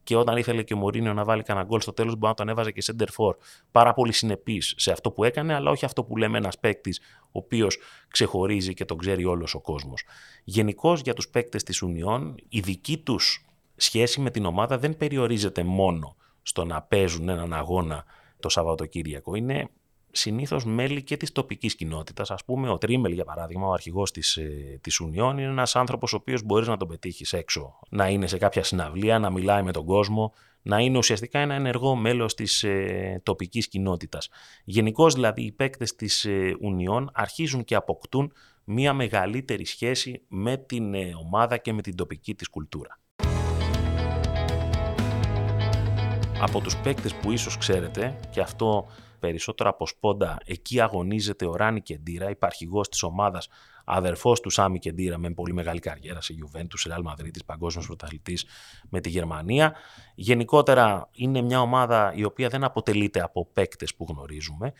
και 0.07 0.17
όταν 0.17 0.37
ήθελε 0.37 0.63
και 0.63 0.75
ο 0.75 0.77
Μωρίνιο 0.77 1.15
να 1.15 1.25
βάλει 1.25 1.43
κανένα 1.43 1.67
γκολ 1.67 1.81
στο 1.81 1.93
τέλος, 1.93 2.13
μπορεί 2.13 2.27
να 2.27 2.35
τον 2.35 2.49
έβαζε 2.49 2.71
και 2.71 2.83
center 2.87 3.07
for. 3.17 3.35
Πάρα 3.71 3.93
πολύ 3.93 4.13
συνεπής 4.13 4.75
σε 4.77 4.93
αυτό 4.93 5.11
που 5.11 5.25
έκανε, 5.25 5.55
αλλά 5.55 5.71
όχι 5.71 5.85
αυτό 5.85 6.05
που 6.05 6.17
λέμε 6.17 6.39
ένας 6.39 6.59
παίκτης 6.59 7.01
ο 7.23 7.29
οποίος 7.39 7.79
ξεχωρίζει 8.09 8.75
και 8.75 8.85
τον 8.85 8.99
ξέρει 8.99 9.25
όλος 9.25 9.55
ο 9.55 9.61
κόσμος. 9.61 10.05
Γενικώς 10.45 11.01
για 11.01 11.15
τους 11.15 11.29
παίκτες 11.29 11.63
της 11.63 11.83
Ουνιών, 11.83 12.35
η 12.49 12.61
δική 12.61 12.99
τους 12.99 13.45
σχέση 13.77 14.21
με 14.21 14.31
την 14.31 14.45
ομάδα 14.45 14.79
δεν 14.79 14.97
περιορίζεται 14.97 15.63
μόνο 15.63 16.17
στο 16.43 16.65
να 16.65 16.83
παίζουν 16.83 17.29
έναν 17.29 17.53
αγώνα 17.55 18.05
το 18.41 18.49
Σαββατοκύριακο. 18.49 19.35
Είναι 19.35 19.69
συνήθως 20.17 20.65
μέλη 20.65 21.03
και 21.03 21.17
της 21.17 21.33
τοπικής 21.33 21.75
κοινότητας. 21.75 22.31
Ας 22.31 22.45
πούμε 22.45 22.71
ο 22.71 22.79
Τρίμελ 22.79 23.13
για 23.13 23.25
παράδειγμα, 23.25 23.67
ο 23.67 23.73
αρχηγός 23.73 24.11
της, 24.11 24.37
ε, 24.37 24.79
της 24.81 25.01
Ουνιών, 25.01 25.39
είναι 25.39 25.51
ένας 25.51 25.77
άνθρωπος 25.77 26.13
ο 26.13 26.17
οποίος 26.17 26.43
μπορείς 26.43 26.69
να 26.69 26.77
τον 26.77 26.89
πετύχεις 26.89 27.33
έξω. 27.33 27.79
Να 27.89 28.09
είναι 28.09 28.27
σε 28.27 28.39
κάποια 28.39 28.63
συναυλία, 28.63 29.19
να 29.19 29.31
μιλάει 29.31 29.63
με 29.63 29.73
τον 29.73 29.85
κόσμο, 29.85 30.33
να 30.63 30.79
είναι 30.79 30.99
ουσιαστικά 30.99 31.39
ένα 31.39 31.55
ενεργό 31.55 31.95
μέλος 31.95 32.35
της 32.35 32.63
ε, 32.63 33.21
τοπικής 33.23 33.69
κοινότητας. 33.69 34.29
Γενικώς 34.65 35.15
δηλαδή 35.15 35.43
οι 35.43 35.53
παίκτες 35.53 35.95
της 35.95 36.25
ε, 36.25 36.57
Ουνιών 36.61 37.11
αρχίζουν 37.13 37.65
και 37.65 37.75
αποκτούν 37.75 38.33
μια 38.65 38.93
μεγαλύτερη 38.93 39.65
σχέση 39.65 40.23
με 40.29 40.57
την 40.57 40.95
ε, 40.95 41.13
ομάδα 41.21 41.57
και 41.57 41.73
με 41.73 41.83
την 41.83 41.97
τοπική 41.97 42.35
της 42.35 42.49
κουλτούρα. 42.49 42.99
Από 46.41 46.61
τους 46.61 46.77
παίκτες 46.77 47.15
που 47.15 47.33
ίσως 47.33 47.57
ξέρετε, 47.57 48.19
και 48.31 48.41
αυτό 48.41 48.87
περισσότερο 49.19 49.69
από 49.69 49.87
σπόντα. 49.87 50.39
Εκεί 50.45 50.81
αγωνίζεται 50.81 51.47
ο 51.47 51.57
Ράνι 51.57 51.81
Κεντήρα, 51.81 52.31
υπαρχηγό 52.31 52.81
της 52.81 53.03
ομάδας, 53.03 53.49
αδερφός 53.85 54.41
του 54.41 54.51
Σάμι 54.51 54.79
Κεντήρα 54.79 55.19
με 55.19 55.31
πολύ 55.31 55.53
μεγάλη 55.53 55.81
καριέρα 55.81 56.21
σε 56.21 56.35
Juventus, 56.39 56.93
Real 56.93 57.13
Madrid, 57.13 57.45
παγκόσμιος 57.47 57.87
πρωταθλητής 57.87 58.45
με 58.89 59.01
τη 59.01 59.09
Γερμανία. 59.09 59.75
Γενικότερα 60.15 61.09
είναι 61.13 61.41
μια 61.41 61.61
ομάδα 61.61 62.13
η 62.15 62.25
οποία 62.25 62.49
δεν 62.49 62.65
αποτελείται 62.65 63.21
από 63.21 63.47
παίκτες 63.53 63.95
που 63.95 64.07
γνωρίζουμε. 64.09 64.73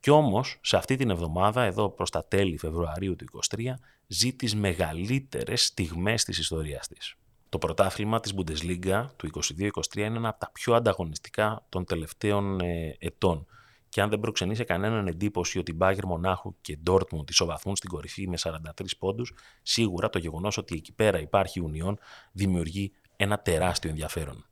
Κι 0.00 0.10
όμως, 0.10 0.58
σε 0.62 0.76
αυτή 0.76 0.96
την 0.96 1.10
εβδομάδα, 1.10 1.62
εδώ 1.62 1.90
προς 1.90 2.10
τα 2.10 2.24
τέλη 2.24 2.58
Φεβρουαρίου 2.58 3.16
του 3.16 3.24
2023, 3.56 3.78
ζει 4.06 4.32
τις 4.32 4.54
μεγαλύτερες 4.54 5.64
στιγμές 5.64 6.24
της 6.24 6.38
ιστορίας 6.38 6.88
της. 6.88 7.16
Το 7.48 7.58
πρωτάθλημα 7.58 8.20
της 8.20 8.34
Bundesliga 8.36 9.06
του 9.16 9.30
22-23 9.60 9.96
είναι 9.96 10.16
ένα 10.16 10.28
από 10.28 10.38
τα 10.38 10.50
πιο 10.52 10.74
ανταγωνιστικά 10.74 11.66
των 11.68 11.84
τελευταίων 11.84 12.60
ε, 12.60 12.96
ετών 12.98 13.46
και 13.94 14.00
αν 14.00 14.08
δεν 14.08 14.20
προξενεί 14.20 14.56
κανέναν 14.56 15.06
εντύπωση 15.06 15.58
ότι 15.58 15.70
η 15.70 15.74
Μπάγκερ 15.76 16.06
Μονάχου 16.06 16.54
και 16.60 16.76
Ντόρτμουντ 16.76 17.30
ισοβαθμούν 17.30 17.76
στην 17.76 17.90
κορυφή 17.90 18.28
με 18.28 18.36
43 18.38 18.60
πόντους, 18.98 19.32
σίγουρα 19.62 20.08
το 20.08 20.18
γεγονός 20.18 20.56
ότι 20.56 20.74
εκεί 20.74 20.92
πέρα 20.92 21.20
υπάρχει 21.20 21.60
Ουνιόν 21.60 21.98
δημιουργεί 22.32 22.92
ένα 23.16 23.38
τεράστιο 23.38 23.90
ενδιαφέρον. 23.90 24.44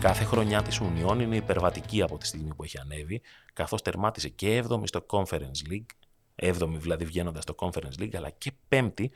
Κάθε 0.00 0.24
χρονιά 0.24 0.62
της 0.62 0.80
Ουνιών 0.80 1.20
είναι 1.20 1.36
υπερβατική 1.36 2.02
από 2.02 2.18
τη 2.18 2.26
στιγμή 2.26 2.54
που 2.54 2.62
έχει 2.62 2.78
ανέβει, 2.78 3.20
καθώς 3.52 3.82
τερμάτισε 3.82 4.28
και 4.28 4.64
7η 4.68 4.82
στο 4.84 5.06
Conference 5.06 5.70
League, 5.70 5.86
7η 6.36 6.76
δηλαδή 6.78 7.04
βγαίνοντας 7.04 7.42
στο 7.42 7.54
Conference 7.58 8.02
League, 8.02 8.16
αλλά 8.16 8.30
και 8.30 8.52
5η 8.68 9.06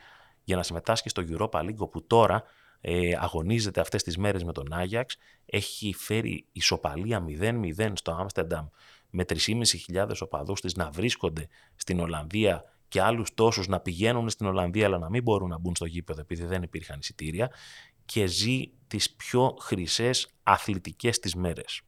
για 0.43 0.55
να 0.55 0.63
συμμετάσχει 0.63 1.09
στο 1.09 1.23
Europa 1.29 1.59
League, 1.59 1.77
όπου 1.77 2.07
τώρα 2.07 2.43
ε, 2.81 3.15
αγωνίζεται 3.19 3.79
αυτές 3.79 4.03
τις 4.03 4.17
μέρες 4.17 4.43
με 4.43 4.51
τον 4.51 4.73
Άγιαξ, 4.73 5.17
έχει 5.45 5.93
φέρει 5.93 6.45
ισοπαλία 6.51 7.25
0-0 7.39 7.91
στο 7.93 8.11
Άμστερνταμ 8.11 8.67
με 9.09 9.25
3.500 9.27 10.09
οπαδούς 10.19 10.61
της 10.61 10.75
να 10.75 10.89
βρίσκονται 10.89 11.47
στην 11.75 11.99
Ολλανδία 11.99 12.63
και 12.87 13.01
άλλους 13.01 13.33
τόσους 13.33 13.67
να 13.67 13.79
πηγαίνουν 13.79 14.29
στην 14.29 14.45
Ολλανδία 14.45 14.85
αλλά 14.85 14.97
να 14.97 15.09
μην 15.09 15.23
μπορούν 15.23 15.49
να 15.49 15.59
μπουν 15.59 15.75
στο 15.75 15.85
γήπεδο 15.85 16.21
επειδή 16.21 16.45
δεν 16.45 16.63
υπήρχαν 16.63 16.99
εισιτήρια 16.99 17.51
και 18.05 18.25
ζει 18.25 18.71
τις 18.87 19.11
πιο 19.11 19.57
χρυσές 19.59 20.27
αθλητικές 20.43 21.19
της 21.19 21.35
μέρες. 21.35 21.81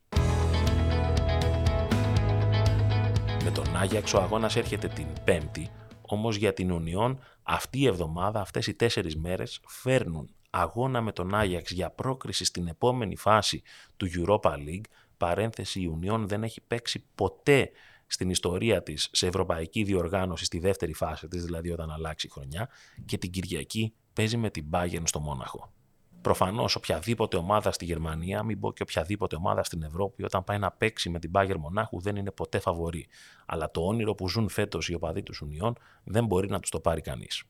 Με 3.44 3.52
τον 3.54 3.76
Άγιαξ 3.76 4.14
ο 4.14 4.22
αγώνας 4.22 4.56
έρχεται 4.56 4.88
την 4.88 5.08
Πέμπτη, 5.24 5.72
όμως 6.02 6.36
για 6.36 6.54
την 6.54 6.72
Ουνιόν 6.72 7.20
αυτή 7.44 7.80
η 7.80 7.88
εβδομάδα, 7.88 8.42
αυτές 8.42 8.68
οι 8.68 8.74
τέσσερις 8.74 9.16
μέρες 9.16 9.60
φέρνουν 9.68 10.34
αγώνα 10.50 11.02
με 11.02 11.12
τον 11.12 11.36
Άγιαξ 11.36 11.72
για 11.72 11.90
πρόκριση 11.90 12.46
στην 12.46 12.68
επόμενη 12.68 13.16
φάση 13.16 13.62
του 13.98 14.08
Europa 14.14 14.52
League, 14.52 14.86
παρένθεση 15.18 15.82
η 15.82 15.86
Ουνιόν 15.86 16.28
δεν 16.28 16.44
έχει 16.44 16.62
παίξει 16.62 17.06
ποτέ 17.16 17.72
στην 18.08 18.30
ιστορία 18.30 18.84
της 18.84 19.10
σε 19.12 19.28
ευρωπαϊκή 19.28 19.84
διοργάνωση 19.84 20.46
στη 20.46 20.60
δεύτερη 20.60 20.94
φάση 20.94 21.28
της, 21.28 21.46
δηλαδή 21.46 21.72
όταν 21.72 21.92
αλλάξει 21.92 22.28
η 22.28 22.30
χρονιά, 22.30 22.70
και 23.06 23.18
την 23.18 23.32
Κυριακή 23.32 23.94
παίζει 24.14 24.38
με 24.38 24.50
την 24.50 24.66
Bayern 24.72 25.02
στο 25.04 25.20
Μόναχο. 25.20 25.74
Προφανώς, 26.22 26.76
οποιαδήποτε 26.76 27.38
ομάδα 27.38 27.72
στη 27.72 27.86
Γερμανία, 27.86 28.44
μην 28.44 28.60
πω 28.60 28.74
και 28.74 28.84
οποιαδήποτε 28.84 29.36
ομάδα 29.36 29.64
στην 29.64 29.84
Ευρώπη, 29.84 30.24
όταν 30.24 30.44
πάει 30.44 30.58
να 30.58 30.72
παίξει 30.72 31.10
με 31.10 31.20
την 31.20 31.32
Bayern 31.34 31.58
Μονάχου, 31.60 32.02
δεν 32.02 32.16
είναι 32.16 32.32
ποτέ 32.32 32.60
φαβορή. 32.60 33.08
Αλλά 33.46 33.72
το 33.72 33.86
όνειρο 33.86 34.16
που 34.16 34.30
ζουν 34.30 34.50
φέτος 34.50 34.90
οι 34.90 34.94
οπαδοί 34.94 35.24
του 35.24 35.34
Ουνιών 35.42 35.78
δεν 36.04 36.26
μπορεί 36.26 36.50
να 36.50 36.60
τους 36.60 36.70
το 36.70 36.80
πάρει 36.80 37.02
κανείς. 37.02 37.44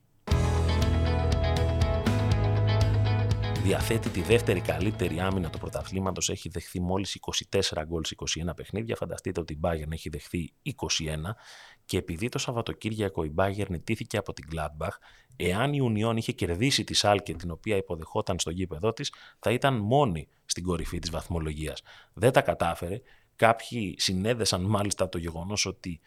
Διαθέτει 3.62 4.08
τη 4.08 4.22
δεύτερη 4.22 4.60
καλύτερη 4.60 5.20
άμυνα 5.20 5.50
του 5.50 5.58
πρωταθλήματος. 5.58 6.28
Έχει 6.28 6.48
δεχθεί 6.48 6.80
μόλις 6.80 7.18
24 7.50 7.82
γκολ 7.86 8.04
σε 8.04 8.14
21 8.44 8.56
παιχνίδια. 8.56 8.96
Φανταστείτε 8.96 9.40
ότι 9.40 9.52
η 9.52 9.60
Bayern 9.62 9.92
έχει 9.92 10.08
δεχθεί 10.08 10.52
21. 10.62 10.72
Και 11.84 11.96
επειδή 11.96 12.28
το 12.28 12.38
Σαββατοκύριακο 12.38 13.24
η 13.24 13.34
Bayern 13.36 13.68
νητήθηκε 13.68 14.16
από 14.16 14.32
την 14.32 14.44
Gladbach, 14.52 14.96
εάν 15.36 15.72
η 15.72 15.78
Union 15.82 16.16
είχε 16.16 16.32
κερδίσει 16.32 16.84
τη 16.84 16.94
Σάλκε, 16.94 17.34
την 17.34 17.50
οποία 17.50 17.76
υποδεχόταν 17.76 18.38
στο 18.38 18.50
γήπεδό 18.50 18.92
της, 18.92 19.12
θα 19.38 19.50
ήταν 19.50 19.74
μόνη 19.74 20.28
στην 20.44 20.64
κορυφή 20.64 20.98
της 20.98 21.10
βαθμολογίας. 21.10 21.82
Δεν 22.12 22.32
τα 22.32 22.40
κατάφερε. 22.40 23.00
Κάποιοι 23.36 23.94
συνέδεσαν 23.98 24.62
μάλιστα 24.62 25.08
το 25.08 25.18
γεγονός 25.18 25.66
ότι 25.66 26.00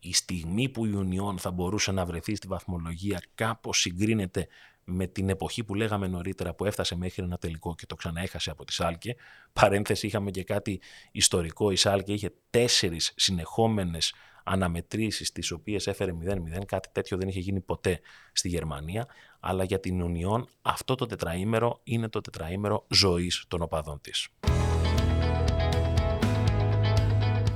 η 0.00 0.12
στιγμή 0.12 0.68
που 0.68 0.86
η 0.86 0.92
Union 0.96 1.38
θα 1.38 1.50
μπορούσε 1.50 1.92
να 1.92 2.04
βρεθεί 2.04 2.34
στη 2.34 2.46
βαθμολογία 2.46 3.22
κάπως 3.34 3.80
συγκρίνεται 3.80 4.48
με 4.88 5.06
την 5.06 5.28
εποχή 5.28 5.64
που 5.64 5.74
λέγαμε 5.74 6.06
νωρίτερα 6.06 6.54
που 6.54 6.64
έφτασε 6.64 6.96
μέχρι 6.96 7.24
ένα 7.24 7.38
τελικό 7.38 7.74
και 7.74 7.86
το 7.86 7.94
ξαναέχασε 7.94 8.50
από 8.50 8.64
τη 8.64 8.72
Σάλκε. 8.72 9.16
Παρένθεση 9.52 10.06
είχαμε 10.06 10.30
και 10.30 10.44
κάτι 10.44 10.80
ιστορικό. 11.12 11.70
Η 11.70 11.76
Σάλκε 11.76 12.12
είχε 12.12 12.32
τέσσερις 12.50 13.12
συνεχόμενες 13.16 14.14
αναμετρήσεις 14.44 15.32
τις 15.32 15.50
οποίες 15.50 15.86
έφερε 15.86 16.12
0-0. 16.28 16.64
Κάτι 16.66 16.88
τέτοιο 16.92 17.16
δεν 17.16 17.28
είχε 17.28 17.40
γίνει 17.40 17.60
ποτέ 17.60 18.00
στη 18.32 18.48
Γερμανία. 18.48 19.06
Αλλά 19.40 19.64
για 19.64 19.80
την 19.80 20.02
Ουνιόν 20.02 20.48
αυτό 20.62 20.94
το 20.94 21.06
τετραήμερο 21.06 21.80
είναι 21.84 22.08
το 22.08 22.20
τετραήμερο 22.20 22.86
ζωής 22.90 23.44
των 23.48 23.62
οπαδών 23.62 24.00
της. 24.00 24.28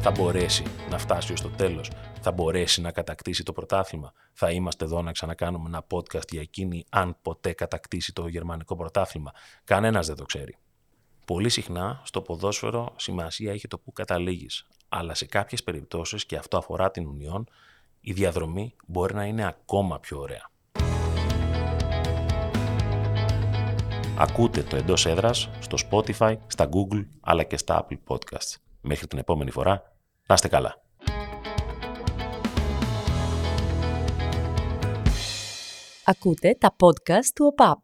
Θα 0.03 0.11
μπορέσει 0.11 0.63
να 0.91 0.99
φτάσει 0.99 1.33
ως 1.33 1.41
το 1.41 1.49
τέλος 1.49 1.91
θα 2.23 2.33
μπορέσει 2.33 2.81
να 2.81 2.91
κατακτήσει 2.91 3.43
το 3.43 3.53
πρωτάθλημα. 3.53 4.13
Θα 4.33 4.51
είμαστε 4.51 4.85
εδώ 4.85 5.03
να 5.03 5.13
ξανακάνουμε 5.13 5.65
ένα 5.67 5.87
podcast 5.91 6.31
για 6.31 6.41
εκείνη 6.41 6.85
αν 6.91 7.17
ποτέ 7.23 7.53
κατακτήσει 7.53 8.13
το 8.13 8.27
γερμανικό 8.27 8.77
πρωτάθλημα. 8.77 9.33
Κανένας 9.65 10.07
δεν 10.07 10.17
το 10.17 10.25
ξέρει. 10.25 10.57
Πολύ 11.25 11.49
συχνά 11.49 12.01
στο 12.05 12.21
ποδόσφαιρο 12.21 12.93
σημασία 12.97 13.53
έχει 13.53 13.69
το 13.69 13.79
που 13.79 13.93
καταλήγεις, 13.93 14.67
αλλά 14.89 15.15
σε 15.15 15.27
κάποιες 15.27 15.63
περιπτώσεις, 15.63 16.27
και 16.27 16.37
αυτό 16.37 16.57
αφορά 16.57 16.91
την 16.91 17.07
Ουνιόν, 17.07 17.49
η 18.01 18.13
διαδρομή 18.13 18.75
μπορεί 18.87 19.15
να 19.15 19.25
είναι 19.25 19.47
ακόμα 19.47 20.01
πιο 20.01 20.19
ωραία. 20.19 20.51
Ακούτε 24.19 24.63
το 24.63 24.77
εντός 24.77 25.07
έδρας 25.07 25.49
στο 25.59 25.77
Spotify, 25.91 26.37
στα 26.47 26.69
Google 26.69 27.07
αλλά 27.21 27.43
και 27.43 27.57
στα 27.57 27.87
Apple 27.87 27.99
Podcasts. 28.07 28.57
Μέχρι 28.81 29.07
την 29.07 29.19
επόμενη 29.19 29.51
φορά, 29.51 29.89
να 30.31 30.37
είστε 30.37 30.49
καλά. 30.49 30.75
Ακούτε 36.05 36.57
τα 36.61 36.77
podcast 36.81 37.31
του 37.35 37.47
ΟΠΑΠ. 37.47 37.81